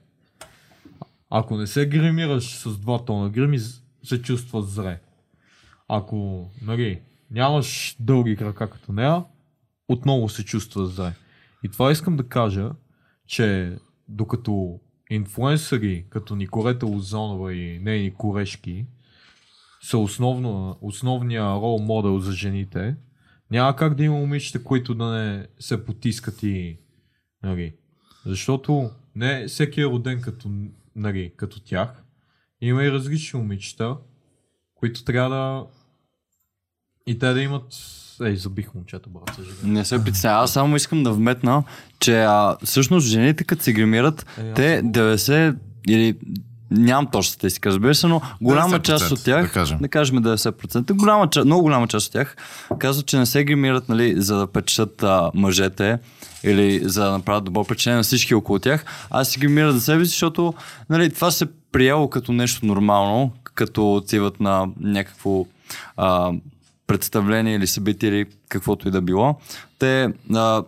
[1.29, 3.59] Ако не се гримираш с два тона грими,
[4.03, 4.99] се чувства зре.
[5.87, 9.23] Ако, нали, нямаш дълги крака като нея,
[9.87, 11.13] отново се чувства зле.
[11.63, 12.71] И това искам да кажа,
[13.27, 18.85] че докато инфлуенсъри като Николета Лозонова и нейни корешки
[19.81, 22.95] са основно, основния рол модел за жените,
[23.51, 26.77] няма как да има момичета, които да не се потискат и
[27.43, 27.73] нали,
[28.25, 30.49] защото не всеки е роден като,
[30.97, 32.03] нали, като тях.
[32.61, 33.97] Има и различни момичета,
[34.75, 35.65] които трябва да
[37.07, 37.63] и те да имат...
[38.21, 39.73] Ей, забих момчета, брат, съжалявам.
[39.73, 40.43] Не се притеснява.
[40.43, 41.63] Аз само искам да вметна,
[41.99, 45.55] че а, всъщност жените, като се гримират, Е, те 90
[45.87, 46.17] или
[46.71, 49.77] нямам точно статистика, разбира се, но голяма 90%, част от тях, да кажем.
[49.81, 52.35] да кажем 90%, голяма, много голяма част от тях
[52.79, 55.99] казват, че не се гримират, нали, за да печат а, мъжете
[56.43, 60.05] или за да направят добро впечатление на всички около тях, а се гримират за себе
[60.05, 60.53] си, защото
[60.89, 65.45] нали, това се приело като нещо нормално, като отиват на някакво
[65.97, 66.31] а,
[66.87, 69.35] представление или събитие или каквото и да било,
[69.79, 70.63] те а,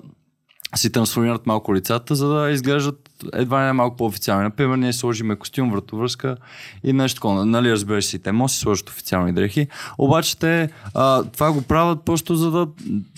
[0.75, 4.43] си трансформират малко лицата, за да изглеждат едва не малко по-официални.
[4.43, 6.38] Например, ние сложиме костюм, вратовръзка
[6.84, 7.45] и нещо такова.
[7.45, 9.67] Нали, разбираш си, те може си сложат официални дрехи.
[9.97, 12.67] Обаче те а, това го правят просто за да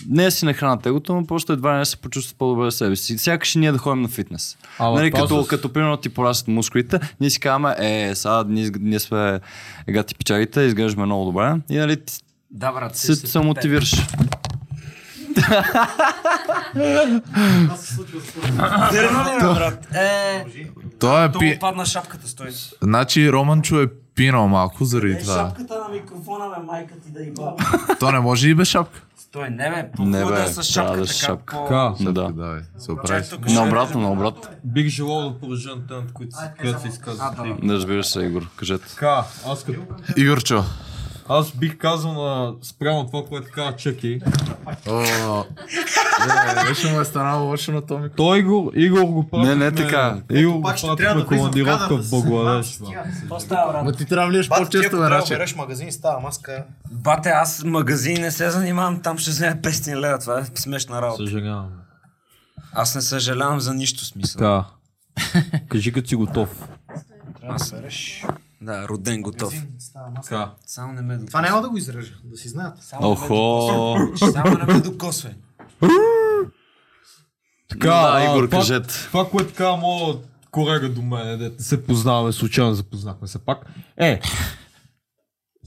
[0.08, 3.18] не си нахранат егото, но просто едва не се почувстват по-добре за себе си.
[3.18, 4.58] Сякаш ние да ходим на фитнес.
[4.78, 8.70] Ама нали, като, с- като примерно ти порастват мускулите, ние си казваме, е, сега ние,
[8.80, 9.40] ние сме
[9.86, 11.54] егати пичагите, изглеждаме много добре.
[11.70, 11.96] И нали,
[12.50, 13.94] Да, брат, се, се мотивираш.
[18.92, 19.08] Бе,
[19.40, 19.94] брат?
[19.94, 20.44] Е,
[20.98, 21.58] Той е пи...
[21.58, 22.48] падна шапката, стой.
[22.82, 25.34] Значи Романчо е пинал малко заради Е, това.
[25.34, 27.52] шапката на микрофона, бе, майка ти да иба.
[28.00, 29.00] То не може и без шапка.
[29.18, 31.56] Стой, не бе, Не, по-хубаво бе, да е с шапка, да е с така шапка.
[31.56, 31.62] по...
[31.62, 32.12] Така, Да.
[32.12, 33.22] Да, бе, се оправи.
[33.30, 34.42] тук Наобратно, наобратно.
[34.64, 37.56] бих желал да продължа на темата, които се- която се изказва.
[37.62, 38.88] Не разбира се, Игор, кажете.
[38.88, 39.80] Така, аз като
[40.16, 40.64] Игорчо.
[41.28, 44.20] Аз бих казал на спрямо това, което каза Чеки.
[44.88, 45.44] О,
[46.56, 48.08] не, Беше му е станало лошо на Томи.
[48.16, 49.54] Той Игор, Игор го пратихме...
[49.54, 50.22] Не, не така.
[50.30, 53.04] Игор го да влизам в командировка в да тия.
[53.28, 53.84] То става, брат.
[53.84, 55.34] Ма ти трябва да ти по-често, бе, да Раче.
[55.34, 56.64] береш магазин, става маска.
[56.90, 61.24] Бате, аз магазин не се занимавам, там ще вземе 500 лева, това е смешна работа.
[61.24, 61.70] Съжалявам.
[62.74, 64.38] Аз не съжалявам за нищо смисъл.
[64.38, 64.64] Така.
[65.68, 66.68] Кажи като си готов.
[67.40, 68.24] Трябва да береш.
[68.62, 69.54] Да, роден готов.
[69.54, 70.34] Магазин, става маска.
[70.34, 70.50] Така.
[70.66, 71.26] Само не ме докосвай.
[71.26, 72.78] Това няма да го изрежа, да си знаят.
[72.82, 74.16] Само Охо!
[74.32, 75.32] Само не ме докосвай.
[77.68, 78.88] Така, Да, Игор, кажете.
[78.88, 83.66] Това, което казва моят колега до мен, де не се познаваме, случайно запознахме се пак.
[83.96, 84.20] Е,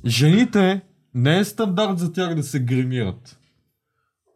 [0.05, 0.81] жените
[1.13, 3.37] не е стандарт за тях да се гримират.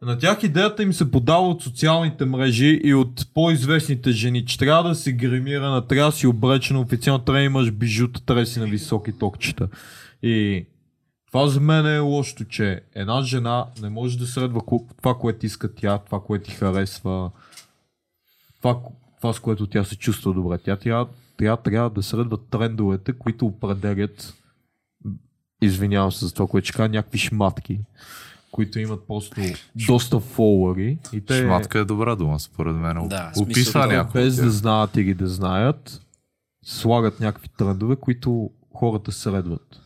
[0.02, 4.88] На тях идеята им се подава от социалните мрежи и от по-известните жени, че трябва
[4.88, 8.60] да се гримирана, трябва да си облечена, официално трябва да имаш бижута, трябва да си
[8.60, 9.68] на високи токчета.
[10.22, 10.66] И
[11.26, 14.60] това за мен е лошото, че една жена не може да следва
[14.96, 17.30] това, което иска тя, това, което ти харесва,
[18.58, 18.78] това,
[19.20, 20.58] това, с което тя се чувства добре.
[20.58, 24.34] Тя трябва, трябва, трябва да следва трендовете, които определят,
[25.62, 27.80] извинявам се за това, което ще кажа, някакви шматки,
[28.52, 29.40] които имат просто
[29.86, 30.98] доста фолуари.
[31.12, 33.08] И те, Шматка е добра дума, според мен.
[33.08, 34.22] Да, Описва някой.
[34.22, 36.06] без да знаят или да знаят,
[36.62, 39.80] слагат някакви трендове, които хората следват.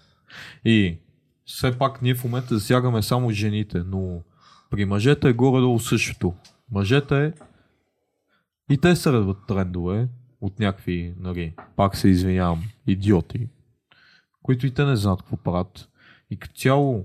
[0.64, 0.98] И
[1.44, 4.22] все пак ние в момента засягаме само жените, но
[4.70, 6.35] при мъжете е горе-долу същото.
[6.70, 7.33] Мъжете
[8.70, 10.09] и те следват трендове
[10.40, 13.48] от някакви, нали, пак се извинявам, идиоти,
[14.42, 15.88] които и те не знаят какво правят.
[16.31, 17.05] И като цяло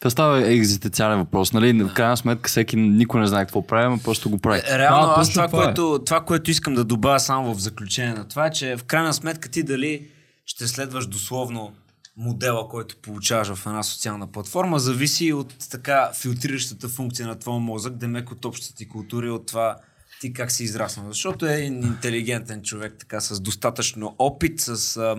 [0.00, 1.82] Това става екзистенциален въпрос, нали?
[1.82, 4.62] В крайна сметка всеки никой не знае какво прави, но просто го прави.
[4.70, 5.64] Реално Да, аз това, това е.
[5.64, 9.14] което, това, което искам да добавя само в заключение на това е, че в крайна
[9.14, 10.08] сметка ти дали
[10.46, 11.72] ще следваш дословно
[12.16, 17.96] модела, който получаваш в една социална платформа, зависи от така филтриращата функция на твоя мозък,
[17.96, 19.76] демек от общата ти култура и от това
[20.20, 21.06] ти как си израснал.
[21.08, 25.16] Защото е един интелигентен човек, така с достатъчно опит, с а,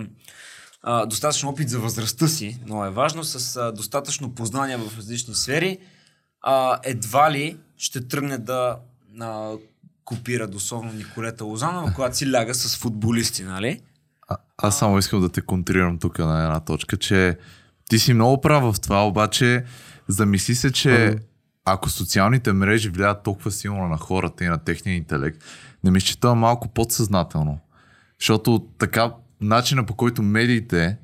[0.82, 5.36] а, достатъчно опит за възрастта си, но е важно, с а, достатъчно познания в различни
[5.36, 5.78] сфери,
[6.42, 8.78] а, едва ли ще тръгне да
[9.20, 9.54] а,
[10.06, 13.82] копира дословно Николета Лозанова, когато си ляга с футболисти, нали?
[14.28, 17.38] А, аз само искам да те контрирам тук на една точка, че
[17.90, 19.66] ти си много прав в това, обаче
[20.08, 21.20] замисли се, че
[21.66, 25.44] ако социалните мрежи влияят толкова силно на хората и на техния интелект,
[25.84, 27.60] не мисля, че това е малко подсъзнателно.
[28.20, 30.98] Защото така, начина по който медиите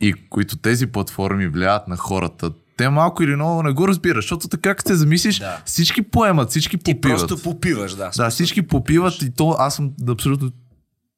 [0.00, 4.48] и които тези платформи влияят на хората, те малко или много не го разбират, защото
[4.48, 5.62] така като се замислиш, Да.
[5.64, 7.18] всички поемат, всички Ти попиват.
[7.18, 8.10] просто попиваш, да.
[8.16, 10.50] Да, всички попиват и то аз съм абсолютно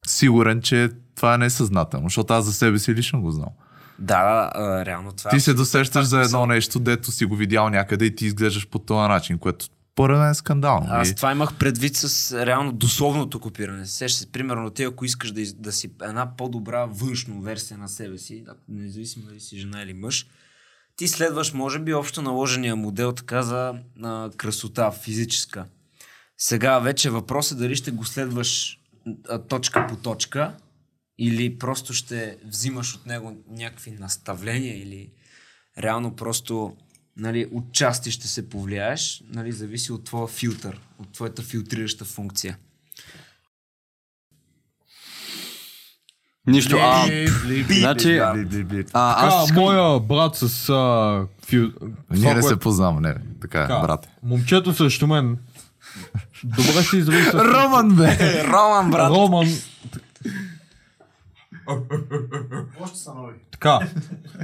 [0.07, 3.49] сигурен, че това е несъзнателно, защото аз за себе си лично го знам.
[3.99, 5.29] Да, а, реално това.
[5.29, 8.69] е Ти се досещаш за едно нещо, дето си го видял някъде и ти изглеждаш
[8.69, 9.67] по този начин, което
[10.01, 10.87] според мен е скандално.
[10.91, 13.87] Аз И- това имах предвид с реално дословното копиране.
[13.87, 18.19] Сещаш се, примерно, ти ако искаш да, да си една по-добра външна версия на себе
[18.19, 20.27] си, независимо дали си жена или мъж,
[20.97, 25.67] ти следваш, може би, общо наложения модел така за а, красота физическа.
[26.39, 28.79] Сега вече въпросът е дали ще го следваш
[29.29, 30.57] а, точка по точка
[31.19, 35.13] или просто ще взимаш от него някакви наставления или
[35.79, 36.77] реално просто
[37.17, 42.57] нали, отчасти ще се повлияеш, нали, зависи от твоя филтър, от твоята филтрираща функция.
[46.47, 46.77] Нищо.
[46.81, 47.07] А,
[47.71, 48.47] значи, а,
[48.93, 49.63] Аз искам...
[49.63, 51.73] моя брат с а, фил...
[52.11, 54.09] Ние не се познаваме, не, така е, Така, брате.
[54.23, 55.39] Момчето срещу мен.
[56.45, 57.31] Добре се изрази.
[57.35, 58.45] Роман, бе!
[58.45, 59.11] Роман, брат!
[59.11, 59.47] Роман.
[62.81, 63.35] Още са нови.
[63.51, 63.79] Така,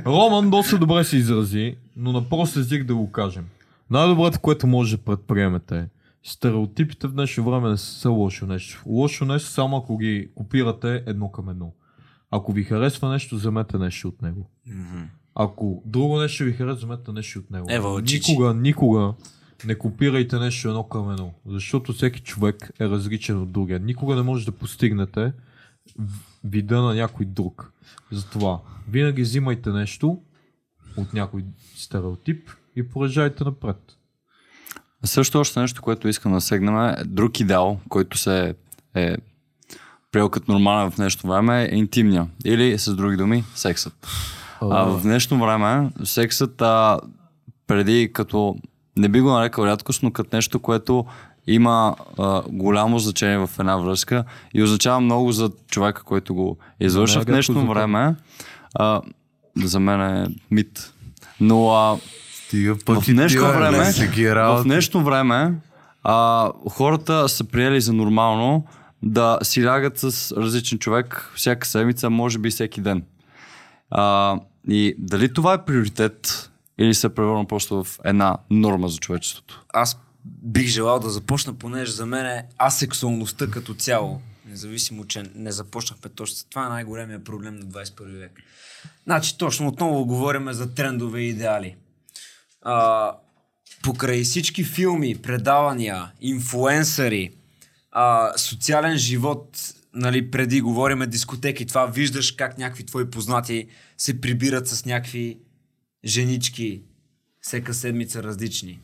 [0.07, 3.47] Роман доста добре се изрази, но на прост език да го кажем.
[3.91, 5.87] Най-доброто, което може да предприемете е
[6.23, 8.83] стереотипите в днешно време не са лошо нещо.
[8.87, 11.73] Лошо нещо само ако ги копирате едно към едно.
[12.31, 14.51] Ако ви харесва нещо, вземете нещо от него.
[15.35, 17.67] Ако друго нещо ви харесва, вземете нещо от него.
[17.71, 19.15] Ева, никога, никога
[19.65, 21.33] не копирайте нещо едно към едно.
[21.47, 23.81] Защото всеки човек е различен от другия.
[23.81, 25.33] Никога не може да постигнете
[26.44, 27.72] вида на някой друг.
[28.12, 30.18] Затова винаги взимайте нещо
[30.96, 31.44] от някой
[31.77, 33.77] стереотип и поражайте напред.
[35.05, 38.55] Също още нещо, което искам да сегнем е друг идеал, който се
[38.94, 39.16] е
[40.12, 42.29] приел като нормален в днешно време е интимния.
[42.44, 44.07] Или с други думи, сексът.
[44.61, 47.01] А, в днешно време сексът а,
[47.66, 48.57] преди като
[48.96, 51.05] не би го нарекал рядкост, но като нещо, което
[51.46, 57.20] има а, голямо значение в една връзка и означава много за човека, който го извършва
[57.20, 58.14] е в днешно време.
[58.74, 59.00] А,
[59.64, 60.92] за мен е мит.
[61.40, 61.98] Но а,
[62.46, 65.54] Стига пък в днешно време, Всеки в днешно време
[66.09, 68.64] а, хората са приели за нормално
[69.02, 73.02] да си лягат с различен човек всяка седмица, може би всеки ден.
[73.90, 74.37] А,
[74.68, 79.64] и дали това е приоритет или се превърна просто в една норма за човечеството?
[79.74, 85.53] Аз бих желал да започна, понеже за мен е асексуалността като цяло, независимо, че не
[85.53, 86.37] започнахме точно.
[86.51, 88.33] Това е най-големия проблем на 21 век.
[89.05, 91.77] Значи, точно отново говорим за трендове и идеали.
[92.62, 93.12] А,
[93.83, 97.33] покрай всички филми, предавания, инфуенсъри,
[97.93, 104.69] а, социален живот, нали, преди говориме дискотеки, това виждаш как някакви твои познати се прибират
[104.69, 105.39] с някакви
[106.05, 106.83] женички
[107.41, 108.79] всека седмица различни.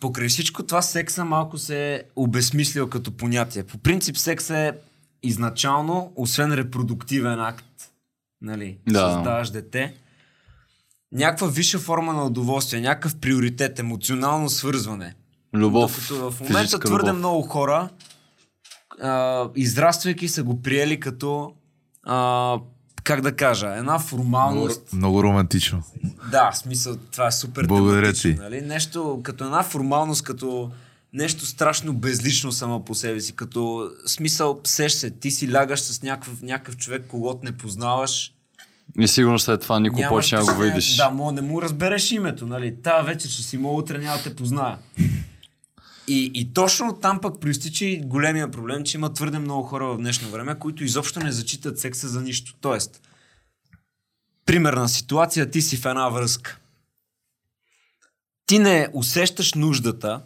[0.00, 3.62] Покрай всичко това секса малко се е обезмислил като понятие.
[3.62, 4.72] По принцип секс е
[5.22, 7.64] изначално, освен репродуктивен акт,
[8.42, 9.12] нали, Да.
[9.12, 9.94] създаваш дете,
[11.12, 15.14] някаква висша форма на удоволствие, някакъв приоритет, емоционално свързване.
[15.54, 15.92] Любов.
[16.08, 17.18] Докато в момента твърде любов.
[17.18, 17.88] много хора,
[19.02, 21.52] а, израствайки, са го приели като,
[22.02, 22.56] а,
[23.08, 24.92] как да кажа, една формалност.
[24.92, 25.82] Много романтично.
[26.30, 28.34] Да, в смисъл, това е супер Благодаря ти.
[28.34, 28.60] Нали?
[28.60, 30.70] Нещо като една формалност, като
[31.12, 36.02] нещо страшно безлично само по себе си, като смисъл, сеш се, ти си лягаш с
[36.02, 38.32] някакъв, някакъв човек, когото не познаваш.
[38.98, 40.96] И сигурно след това никой повече няма го видиш.
[40.96, 42.74] Да, мога не му разбереш името, нали?
[42.82, 44.78] Та вече ще си мога, утре няма да те позная.
[46.08, 49.96] И, и точно там пък проистича и големия проблем, че има твърде много хора в
[49.96, 52.54] днешно време, които изобщо не зачитат секса за нищо.
[52.60, 53.02] Тоест,
[54.46, 56.58] примерна ситуация, ти си в една връзка.
[58.46, 60.22] Ти не усещаш нуждата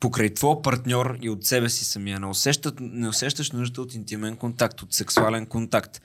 [0.00, 2.20] покрай твоя партньор и от себе си самия.
[2.20, 6.02] Не, усещат, не усещаш нуждата от интимен контакт, от сексуален контакт.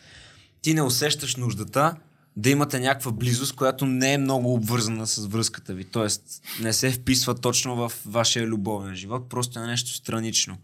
[0.61, 1.95] Ти не усещаш нуждата
[2.37, 5.83] да имате някаква близост, която не е много обвързана с връзката ви.
[5.83, 6.23] Тоест,
[6.61, 10.57] не се вписва точно в вашия любовен живот, просто е нещо странично.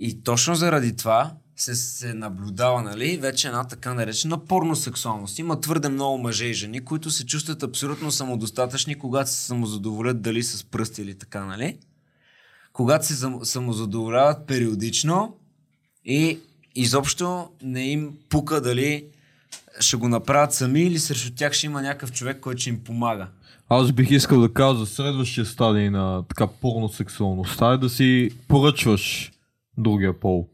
[0.00, 5.38] И точно заради това се, се наблюдава, нали, вече една така наречена порносексуалност.
[5.38, 10.42] Има твърде много мъже и жени, които се чувстват абсолютно самодостатъчни, когато се самозадоволят дали
[10.42, 11.78] с пръсти или така, нали?
[12.72, 15.36] Когато се самозадоволяват периодично
[16.04, 16.38] и
[16.74, 19.06] изобщо не им пука дали
[19.80, 23.26] ще го направят сами или срещу тях ще има някакъв човек, който ще им помага.
[23.68, 29.32] Аз бих искал да кажа за следващия стадий на така порносексуалността е да си поръчваш
[29.78, 30.48] другия пол.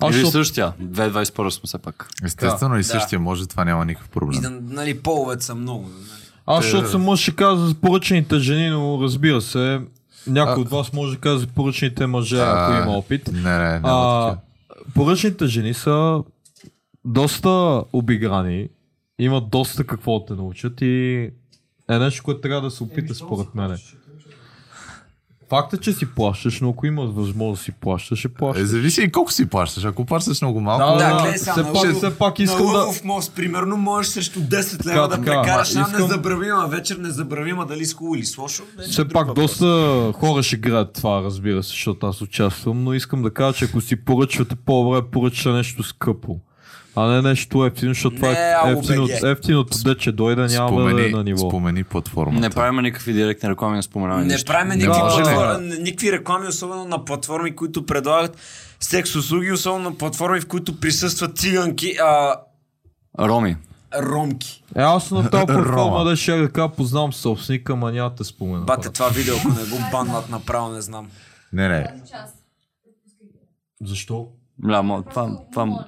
[0.00, 0.72] Аз Или защото- същия.
[0.80, 2.08] 2021 сме все пак.
[2.24, 2.84] Естествено и Да.
[2.84, 4.40] същия може, това няма никакъв И проблем.
[4.42, 5.82] да, нали, половете са много.
[5.82, 6.02] Нали.
[6.46, 9.80] Аз, защото съм мъж, ще кажа за поръчените жени, но разбира се,
[10.26, 13.30] някой А- от вас може да каже за поръчените мъже, ако А, има опит.
[13.32, 14.36] Не, не, А, такива.
[14.94, 16.22] поръчните жени са
[17.04, 17.48] доста
[17.92, 18.68] обиграни,
[19.18, 21.30] имат доста какво да те научат и
[21.90, 23.76] е нещо, което трябва да се опита според мене.
[25.48, 28.64] Факт е, че си плащаш, но ако имаш възможност да си плащаш, ще Е, плащаш.
[28.64, 29.84] зависи и колко си плащаш.
[29.84, 32.72] Ако плащаш много малко, Да, Да, да, все на пак, Лъвов- все пак искам на
[32.72, 32.86] да...
[33.04, 37.66] Мост, примерно, можеш срещу 10 Така, лева да така, прекараш една искам- незабравима вечер, незабравима
[37.66, 38.62] дали с хубаво или с лошо.
[38.78, 39.44] е Все пак въпрос.
[39.50, 39.66] доста
[40.14, 43.80] хора ще гледат това, разбира се, защото аз участвам, но искам да кажа, че ако
[43.80, 46.40] си поръчвате по-добре, поръча нещо скъпо.
[46.98, 51.08] А не нещо ефтино, защото това е ефтиното, ефтиното дече дойде, няма да е на
[51.08, 51.50] спомени, ниво.
[51.50, 52.40] спомени платформата.
[52.40, 56.84] Не правим никакви директни реклами, не споменаваме Не правим Не никакви, платформи, никакви реклами, особено
[56.84, 58.36] на платформи, които предлагат
[58.80, 62.34] секс услуги, особено на платформи, в които присъстват циганки, а
[63.18, 63.56] Роми.
[64.00, 64.64] ромки.
[64.76, 68.24] Е, аз на тази платформа да ще да кажа, познавам собственика, ма няма да те
[68.24, 68.64] спомена.
[68.64, 71.10] Бате това видео, ако не го баннат направо, не знам.
[71.52, 71.86] Не, не.
[73.84, 74.28] Защо?
[74.58, 75.84] Бля, това, това,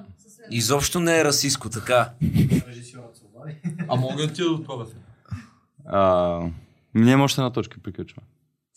[0.51, 2.09] Изобщо не е расистко, така.
[3.89, 4.91] А мога да ти да това бе?
[5.85, 6.39] а,
[6.93, 8.27] ние още една точка, приключваме.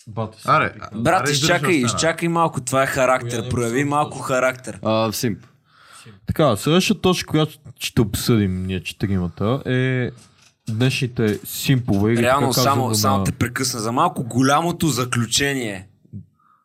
[0.09, 0.45] Бати си.
[0.49, 3.43] Аре, Брат, изчакай, изчакай малко, това е характер.
[3.43, 4.79] не Прояви малко характер.
[4.83, 5.39] А, Симп.
[6.27, 10.11] Така, следващата точка, която ще обсъдим ние четиримата е
[10.69, 12.17] днешните симпове.
[12.17, 14.25] Реално, само, само те прекъсна за малко.
[14.25, 15.89] Голямото заключение.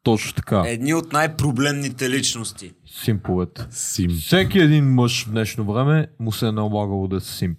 [0.04, 2.72] Точно така, Едни от най-проблемните личности.
[3.04, 3.66] симповете.
[3.72, 4.12] Сим.
[4.12, 7.58] Всеки един мъж в днешно време му се е налагало да е симп.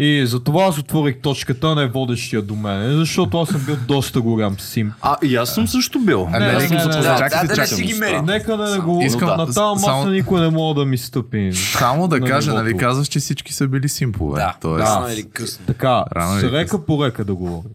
[0.00, 4.60] И затова аз отворих точката, не водещия до мене, защото аз съм бил доста голям
[4.60, 4.92] симп.
[5.00, 6.28] А, и аз съм също бил.
[6.28, 6.84] Не, не, не, не, не, не.
[6.84, 8.20] Да, Чакайте, да, да си ги мери.
[8.22, 9.02] Нека да не го...
[9.02, 11.52] Искам- на тази маса само- никой не мога да ми стъпи.
[11.52, 14.40] Само да на кажа, нали казваш, че всички са били симпове.
[14.40, 15.66] Да, Тоест, рано или късно.
[15.66, 17.70] Така, Рано с река по река да говорим.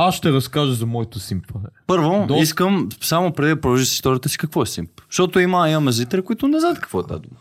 [0.00, 1.66] Аз ще разкажа за моето симпване.
[1.86, 4.90] Първо, До- искам само преди да продължиш историята си какво е Симп.
[5.10, 7.36] Защото има, имаме зрители, които не знаят какво е тази дума.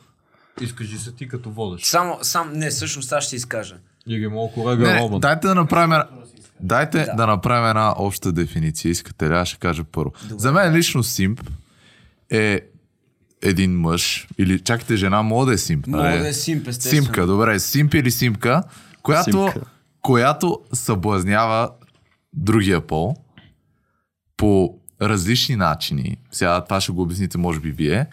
[0.61, 1.85] Искаш се ти като водещ.
[1.85, 3.75] Само, сам, не, всъщност аз ще изкажа.
[4.07, 5.19] Иги малко Не, рега не, Роман.
[5.19, 6.07] дайте да направим една...
[6.59, 7.13] Дайте да.
[7.15, 8.89] да направим една обща дефиниция.
[8.91, 9.33] Искате ли?
[9.33, 10.11] Аз ще кажа първо.
[10.29, 11.41] За мен лично симп
[12.29, 12.61] е
[13.41, 15.87] един мъж, или чакайте жена, мога да е симп.
[15.87, 16.19] Мога нали?
[16.19, 17.03] да е симп, естествено.
[17.03, 17.59] Симка, добре.
[17.59, 18.63] Симп или симка,
[19.03, 19.61] която, Симка.
[20.01, 21.69] която съблазнява
[22.33, 23.15] другия пол
[24.37, 26.17] по различни начини.
[26.31, 28.05] Сега това ще го обясните, може би вие,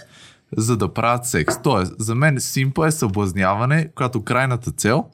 [0.56, 1.62] за да правят секс.
[1.62, 5.04] Тоест, за мен симпа е съблазняване, която крайната цел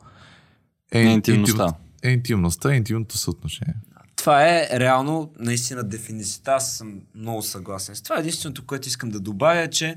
[0.92, 1.62] е, Е интимността.
[1.64, 3.74] интим- е интимността, е интимното съотношение.
[4.16, 6.52] Това е реално наистина дефиницията.
[6.52, 8.18] Аз съм много съгласен с това.
[8.18, 9.96] Единственото, което искам да добавя е, че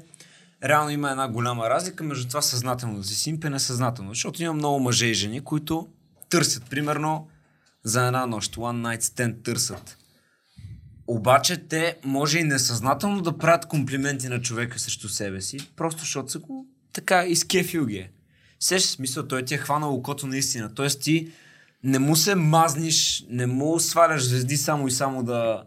[0.64, 4.12] реално има една голяма разлика между това съзнателно да си и несъзнателно.
[4.12, 5.88] Защото има много мъже и жени, които
[6.30, 7.28] търсят, примерно,
[7.84, 9.98] за една нощ, one night stand търсят.
[11.08, 16.32] Обаче те може и несъзнателно да правят комплименти на човека срещу себе си, просто защото
[16.32, 18.12] са го така изкефил ги е.
[18.60, 20.74] Сещаш смисъл, той ти е хванал окото наистина.
[20.74, 21.32] Тоест ти
[21.84, 25.64] не му се мазниш, не му сваляш звезди само и само да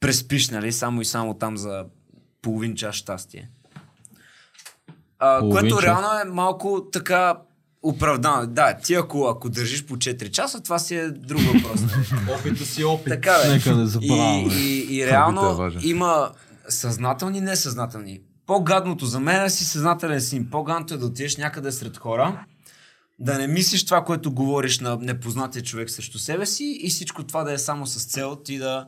[0.00, 0.72] преспиш, нали?
[0.72, 1.84] Само и само там за
[2.42, 3.50] половин час щастие.
[5.18, 5.84] А, Половин което час?
[5.84, 7.38] реално е малко така
[7.82, 8.46] оправдано.
[8.46, 11.80] Да, ти ако, ако държиш по 4 часа, това си е друг въпрос.
[12.40, 13.08] Опита си опит.
[13.08, 13.48] Така бе.
[13.48, 14.54] Нека не И, забравяме.
[14.54, 15.80] и, и е реално важен.
[15.84, 16.30] има
[16.68, 18.20] съзнателни и несъзнателни.
[18.46, 20.50] По-гадното за мен е си съзнателен син.
[20.50, 22.44] По-гадното е да отидеш някъде сред хора,
[23.18, 27.44] да не мислиш това, което говориш на непознатия човек срещу себе си и всичко това
[27.44, 28.86] да е само с цел ти да,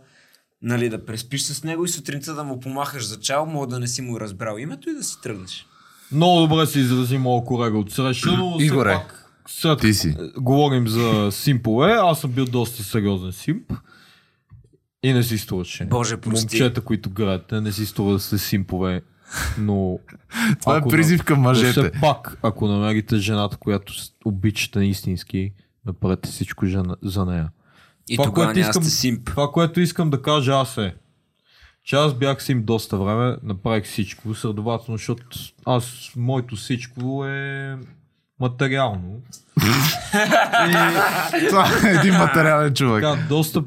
[0.62, 3.88] нали, да преспиш с него и сутринта да му помахаш за чао, мога да не
[3.88, 5.66] си му разбрал името и да си тръгнеш.
[6.12, 10.08] Много добре се изрази моят колега от среща, но Игоре, пак след ти си.
[10.10, 13.72] е, говорим за симпове, аз съм бил доста сериозен симп.
[15.02, 15.84] И не си струваше.
[15.84, 16.40] Боже, прости.
[16.56, 19.02] Момчета, които гледате, не си струва да сте симпове,
[19.58, 19.98] но...
[20.60, 21.70] Това е призив към мъжете.
[21.72, 23.92] все пак, ако намерите жената, която
[24.24, 25.52] обичате истински,
[25.86, 27.50] направете всичко жена- за нея.
[28.08, 29.24] И Това, тогава което искам- сте симп.
[29.26, 30.94] Това, което искам да кажа аз е,
[31.84, 35.26] че аз бях сим доста време, направих всичко, следователно, защото
[35.66, 37.78] аз, моето всичко е
[38.40, 39.22] материално.
[41.42, 43.02] и Това е един материален човек.
[43.04, 43.64] така, доста,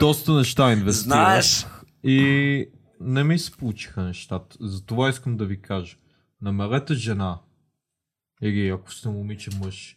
[0.00, 1.04] доста неща инвестирах.
[1.04, 1.66] Знаеш,
[2.04, 2.66] И
[3.00, 4.56] не ми се получиха нещата.
[4.60, 5.96] Затова искам да ви кажа.
[6.42, 7.38] Намерете жена.
[8.42, 9.96] Или ако сте момиче мъж,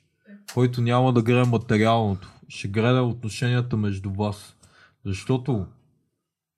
[0.53, 4.55] който няма да гледа материалното, ще гледа отношенията между вас.
[5.05, 5.65] Защото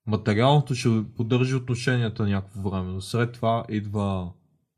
[0.08, 4.30] материалното ще поддържи отношенията някакво време, но след това идва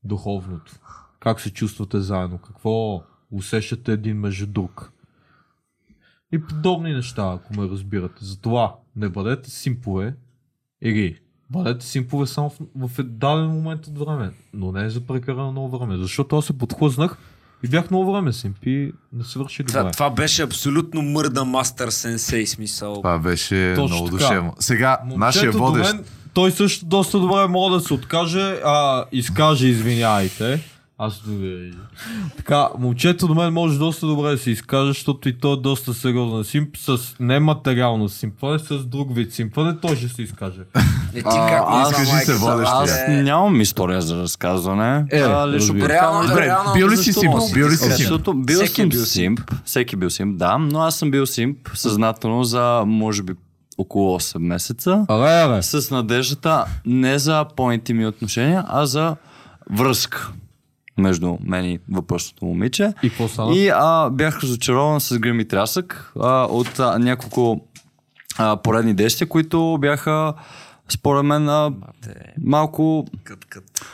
[0.03, 0.79] духовното.
[1.19, 4.91] Как се чувствате заедно, какво усещате един между друг.
[6.31, 8.25] И подобни неща, ако ме разбирате.
[8.25, 10.15] Затова не бъдете симпове
[10.81, 11.19] или
[11.49, 15.97] бъдете симпове само в, в даден момент от време, но не за прекалено много време.
[15.97, 17.17] Защото аз се подхлъзнах
[17.63, 19.79] и бях много време симп и не свърши добре.
[19.79, 22.95] това, това беше абсолютно мърда мастер сенсей смисъл.
[22.95, 24.53] Това беше Точно много душевно.
[24.59, 25.93] Сега, нашия Момчето до водещ.
[25.93, 30.74] мен, той също доста добре може да се откаже, а изкаже извиняйте.
[30.97, 31.73] Аз дори...
[32.37, 35.93] Така, момчето до мен може доста добре да се изкаже, защото и той е доста
[35.93, 40.61] сериозен симп с нематериално симпване, с друг вид симпване, той ще се изкаже.
[41.13, 42.75] Е, ти как аз- не кажи се, са, водещия.
[42.75, 45.05] Аз е, нямам история за разказване.
[45.11, 47.33] Е, а, лично Реално- Добре, реално- бил ли си симп?
[47.53, 47.91] Бил ли си симп?
[47.91, 49.39] Защото бил Всеки е съм бил симп.
[49.65, 50.57] Всеки бил симп, да.
[50.57, 53.33] Но аз съм бил симп съзнателно за, може би,
[53.77, 55.05] около 8 месеца.
[55.09, 55.61] Аре, аре.
[55.63, 59.15] С надеждата не за по-интимни отношения, а за
[59.71, 60.31] връзка
[60.97, 62.93] между мен и въпросното момиче.
[63.03, 63.55] И какво стана?
[63.55, 67.61] И а, бях разочарован с грим и трясък а, от а, няколко
[68.37, 70.33] а, поредни действия, които бяха
[70.89, 71.71] според мен а,
[72.41, 73.85] малко кът, кът.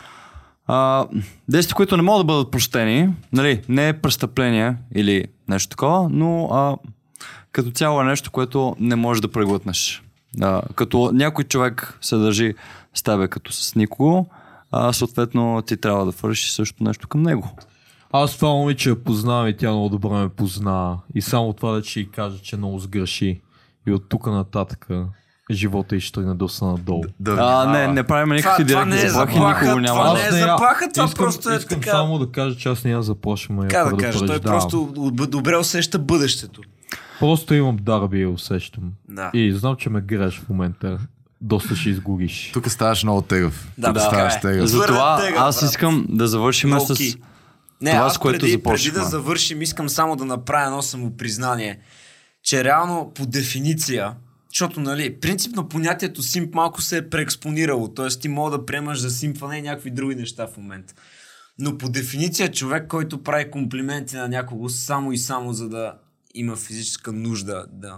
[0.68, 1.06] а,
[1.49, 6.45] действия, които не могат да бъдат прощени, нали, не е престъпление или нещо такова, но
[6.45, 6.78] а,
[7.52, 10.04] като цяло е нещо, което не можеш да преглътнеш.
[10.41, 12.54] А, като някой човек се държи
[12.93, 14.30] с тебе като с никого,
[14.72, 17.50] а, съответно ти трябва да вършиш също нещо към него.
[18.12, 20.98] Аз това момиче я познавам и тя много добре ме позна.
[21.16, 23.42] И само това да ще й кажа, че много сгреши.
[23.88, 24.88] И от тук нататък
[25.52, 27.04] живота й ще тръгне доста надолу.
[27.20, 29.96] Да, А, не, не правим никакви не директни е заплахи, заплаха, никого няма.
[29.96, 31.92] това да- не е не заплаха, това искам, просто е искам така.
[31.92, 34.60] само да кажа, че аз не я заплашвам, Така да кажеш, той предупреждавам.
[34.62, 36.62] просто об- добре усеща бъдещето.
[37.20, 38.84] Просто имам дарби и усещам.
[39.10, 39.32] Да.
[39.34, 41.00] И знам, че ме греш в момента.
[41.42, 42.50] Доста ще изгубиш.
[42.54, 43.72] Тук ставаш много тегъв.
[43.78, 44.39] Да, Тук така ставаш е.
[44.39, 44.70] тегъв.
[44.70, 46.74] Затова тега, аз искам да завършим с...
[46.74, 47.16] Лоу-ки.
[47.82, 49.00] Не, това, аз с което преди, преди започнахме.
[49.00, 51.80] да завършим, искам само да направя едно самопризнание,
[52.44, 54.14] че реално по дефиниция,
[54.50, 58.08] защото, нали, принципно понятието симп малко се е преекспонирало, т.е.
[58.08, 60.94] ти мога да приемаш за симпване и някакви други неща в момента.
[61.60, 65.94] Но по дефиниция човек, който прави комплименти на някого само и само за да
[66.36, 67.98] има физическа нужда да,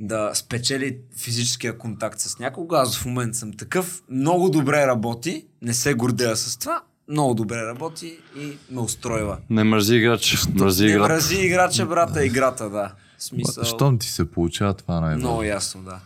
[0.00, 5.74] да спечели физическия контакт с някого, аз в момента съм такъв, много добре работи, не
[5.74, 9.38] се гордея с това, много добре работи и ме устройва.
[9.50, 11.08] Не мързи играч, мързи Не играч.
[11.08, 12.92] мрази играча, брата, играта, да.
[13.18, 16.00] Смисъл, Щом ти се получава това най много ясно, да.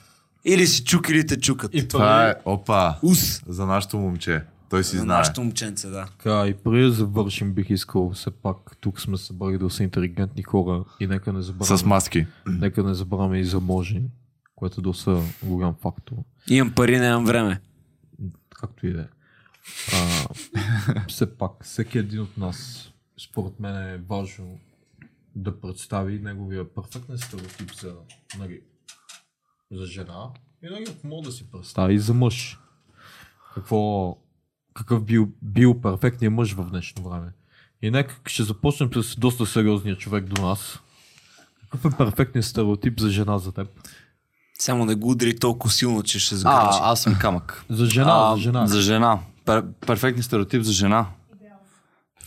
[0.44, 1.70] Или си чук, или те чукат.
[1.74, 3.42] И Това е, опа, Ус.
[3.48, 4.42] за нашото момче.
[4.72, 5.18] Той си За знае.
[5.18, 6.06] нашето момченце, да.
[6.06, 10.42] Така, и преди да завършим, бих искал все пак, тук сме събрали да са интелигентни
[10.42, 12.26] хора и нека не забравяме, С маски.
[12.46, 14.02] нека не забравяме и заможни,
[14.54, 16.16] което е доста голям фактор.
[16.50, 17.60] Имам пари, нямам време.
[18.50, 19.06] Както и да е.
[21.08, 24.58] Все пак, всеки един от нас, според мен е важно
[25.36, 27.94] да представи неговия перфектен стереотип за,
[28.38, 28.60] нали,
[29.72, 30.30] за жена
[30.62, 32.58] и нали, ако мога да си представи и за мъж.
[33.54, 34.16] Какво,
[34.74, 37.26] какъв бил, бил перфектният мъж в днешно време.
[37.82, 40.78] И нека ще започнем с доста сериозния човек до нас.
[41.62, 43.68] Какъв е перфектният стереотип за жена за теб?
[44.58, 46.78] Само не го удари толкова силно, че ще А, сгърчи.
[46.82, 47.64] аз съм камък.
[47.70, 48.66] За жена, а, за жена.
[48.66, 49.18] За жена.
[49.44, 51.06] Пер, перфектен стереотип за жена.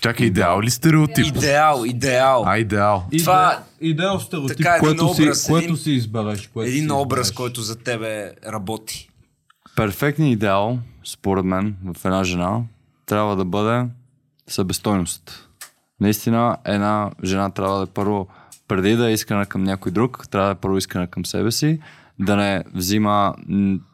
[0.02, 1.26] Чакай, идеал ли стереотип?
[1.28, 2.44] Идеал, идеал.
[2.48, 3.08] А, идеал.
[3.20, 6.48] Това- идеал стереотип, така, един което, образ, си, което един- си избереш.
[6.48, 7.36] Което Един си образ, избереш.
[7.38, 9.10] който за тебе работи.
[9.76, 12.62] Перфектният идеал, според мен, в една жена,
[13.06, 13.86] трябва да бъде
[14.48, 15.50] събестойност.
[16.00, 18.28] Наистина, една жена трябва да е първо,
[18.68, 21.80] преди да е искана към някой друг, трябва да е първо искана към себе си,
[22.20, 23.36] да не взима,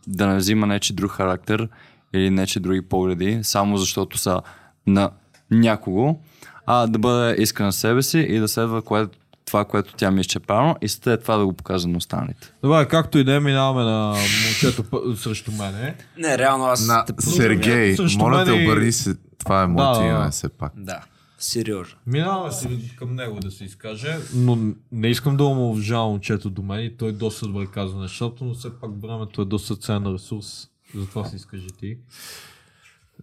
[0.07, 1.69] да не взима нечи друг характер
[2.13, 4.41] или нечи други погледи, само защото са
[4.87, 5.11] на
[5.51, 6.19] някого,
[6.65, 9.07] а да бъде искана себе си и да следва кое,
[9.51, 12.53] това, което тя че е правилно и след това да го показва на останалите.
[12.63, 14.83] Добре, както и да е, минаваме на момчето
[15.15, 15.95] срещу мене.
[16.17, 17.13] Не, реално аз На те.
[17.19, 19.15] Сергей, Срещу моля те и- обърни се.
[19.37, 20.73] Това е моето Да, да, име, все пак.
[20.77, 20.99] Да,
[21.37, 21.95] сериозно.
[22.07, 24.57] Минаваме си към него да се изкаже, но
[24.91, 25.75] не искам да му
[26.09, 29.75] момчето до мен и той доста добре казва нещата, но все пак времето е доста
[29.75, 30.67] ценен ресурс.
[30.95, 31.97] Затова се изкажи ти.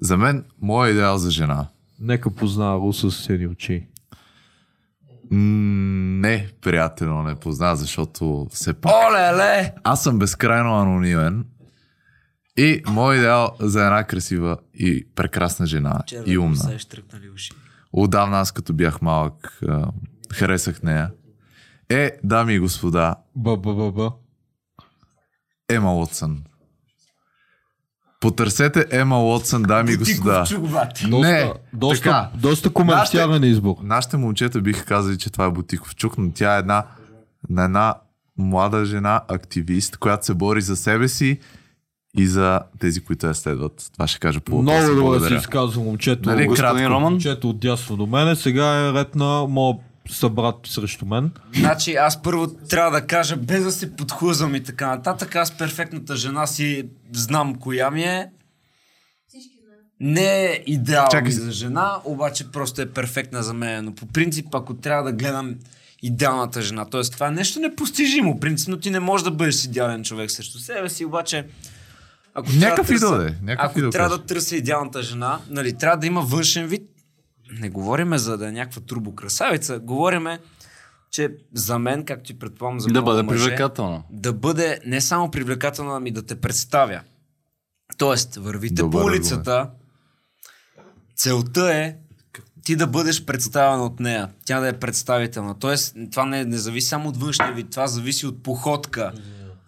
[0.00, 1.66] За мен, моят идеал за жена.
[2.00, 3.86] Нека познава Руса с седи очи.
[5.30, 9.72] Не, приятелно не позна, защото все пак Оле-ле!
[9.84, 11.44] аз съм безкрайно анонимен.
[12.56, 16.56] И моят идеал за една красива и прекрасна жена и умна.
[16.56, 16.78] Се
[17.34, 17.52] уши.
[17.92, 19.60] Отдавна аз като бях малък
[20.32, 21.10] харесах нея.
[21.88, 24.12] Е, дами и господа, Ба, ба, ба, ба.
[25.68, 26.44] Ема Уотсън.
[28.20, 30.44] Потърсете Ема Уотсън, дами и господа.
[31.08, 32.28] Доста, Не, доста, така.
[32.34, 33.74] доста комерциален избор.
[33.82, 36.84] Нашите момчета биха казали, че това е бутиков чук, но тя е една,
[37.50, 37.94] на една
[38.38, 41.38] млада жена, активист, която се бори за себе си
[42.16, 43.90] и за тези, които я следват.
[43.92, 44.62] Това ще кажа по.
[44.62, 45.36] Много добре си Благодаря.
[45.36, 46.30] изказва момчето.
[46.30, 46.90] Нали, Господин кратко.
[46.90, 47.12] Роман?
[47.12, 48.36] Момчето от дясно до мене.
[48.36, 49.76] Сега е ред на моят
[50.10, 51.30] събрат срещу мен.
[51.54, 56.16] Значи аз първо трябва да кажа, без да се подхлъзвам и така нататък, аз перфектната
[56.16, 58.30] жена си знам коя ми е.
[60.00, 61.40] Не е идеал Чакай ми се.
[61.40, 63.84] за жена, обаче просто е перфектна за мен.
[63.84, 65.54] Но по принцип, ако трябва да гледам
[66.02, 67.02] идеалната жена, т.е.
[67.02, 68.40] това е нещо непостижимо.
[68.40, 71.46] Принципно ти не можеш да бъдеш идеален човек срещу себе си, обаче
[72.34, 75.38] ако Някакъв трябва идол да търся, е, някакъв ако идол трябва да търся идеалната жена,
[75.50, 76.82] нали, трябва да има външен вид.
[77.52, 80.38] Не говориме за да е някаква турбокрасавица, говориме,
[81.10, 84.04] че за мен, както ти предполагам, за Да бъде мъже, привлекателно.
[84.10, 87.00] да бъде не само привлекателна, ами да те представя.
[87.96, 89.70] Тоест, вървите Добър по улицата,
[91.16, 91.96] целта е
[92.64, 95.58] ти да бъдеш представен от нея, тя да е представителна.
[95.58, 99.12] Тоест, това не, не зависи само от външния вид, това зависи от походка,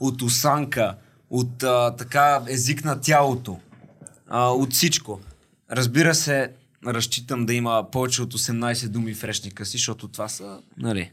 [0.00, 0.96] от осанка,
[1.30, 3.58] от а, така език на тялото,
[4.28, 5.20] а, от всичко.
[5.70, 6.50] Разбира се,
[6.86, 11.12] разчитам да има повече от 18 думи в речника си, защото това са, нали,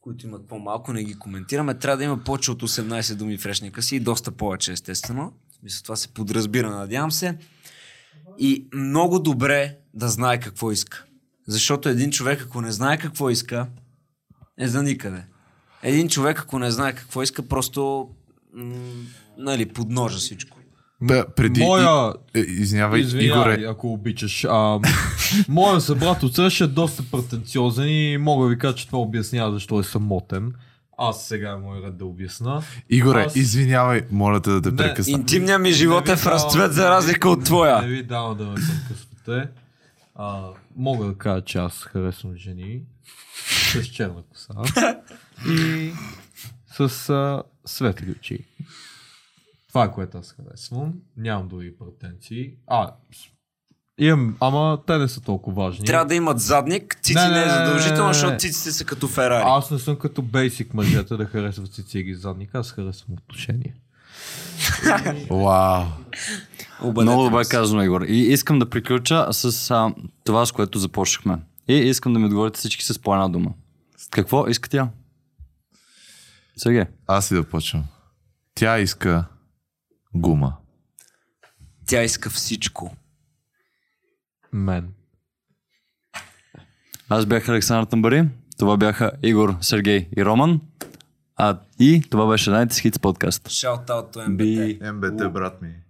[0.00, 1.78] които имат по-малко, не ги коментираме.
[1.78, 5.32] Трябва да има повече от 18 думи в речника си и доста повече, естествено.
[5.62, 7.38] Мисля, това се подразбира, надявам се.
[8.38, 11.04] И много добре да знае какво иска.
[11.48, 13.66] Защото един човек, ако не знае какво иска,
[14.58, 15.24] е за никъде.
[15.82, 18.10] Един човек, ако не знае какво иска, просто
[18.52, 18.74] м-
[19.38, 20.58] нали, подножа всичко.
[21.02, 21.60] Бе, преди...
[21.60, 22.12] Моя...
[22.34, 24.44] И, е, извинявай, Извинявай, Игоре, ако обичаш.
[24.44, 24.78] А,
[25.48, 29.80] моя събрат от е доста претенциозен и мога да ви кажа, че това обяснява защо
[29.80, 30.52] е самотен.
[30.98, 32.62] Аз сега е мой ред да обясна.
[32.90, 35.12] Игоре, Аз- извинявай, моля те да те Не, прекъсна.
[35.12, 37.80] Интимният ми живот Не е в разцвет за разлика от Не твоя.
[37.80, 39.48] ви давам да ме прекъсвате.
[40.14, 40.42] А,
[40.76, 42.80] мога да кажа, че аз харесвам жени
[43.72, 44.54] с черна коса
[45.48, 45.92] и
[46.78, 48.38] с а, светли очи.
[49.72, 50.92] Това е което аз харесвам.
[51.16, 52.52] Нямам други претенции.
[52.66, 52.90] А,
[53.98, 55.84] имам, ама те не са толкова важни.
[55.84, 58.84] Трябва да имат задник, цици Не, не, не, е не, задължително, не, защото циците са
[58.84, 59.42] като Ферари.
[59.46, 63.74] Аз не съм като бейсик мъжете да харесват цици задника, аз харесвам отношения.
[65.30, 65.84] Вау.
[66.82, 68.00] Много добре казано, Игор.
[68.08, 69.94] И искам да приключа с а,
[70.24, 71.38] това, с което започнахме.
[71.68, 73.52] И искам да ми отговорите всички с по една дума.
[74.10, 74.88] Какво иска тя?
[76.56, 76.84] Сергей.
[77.06, 77.84] Аз и да почвам.
[78.54, 79.24] Тя иска
[80.14, 80.56] гума.
[81.86, 82.96] Тя иска всичко.
[84.52, 84.92] Мен.
[87.08, 88.28] Аз бях Александър Тамбари.
[88.58, 90.60] Това бяха Игор, Сергей и Роман.
[91.36, 93.48] А и това беше Night Hits подкаст.
[93.48, 94.36] Shout out to MBT.
[94.36, 94.90] Би.
[94.92, 95.81] МБТ, брат ми.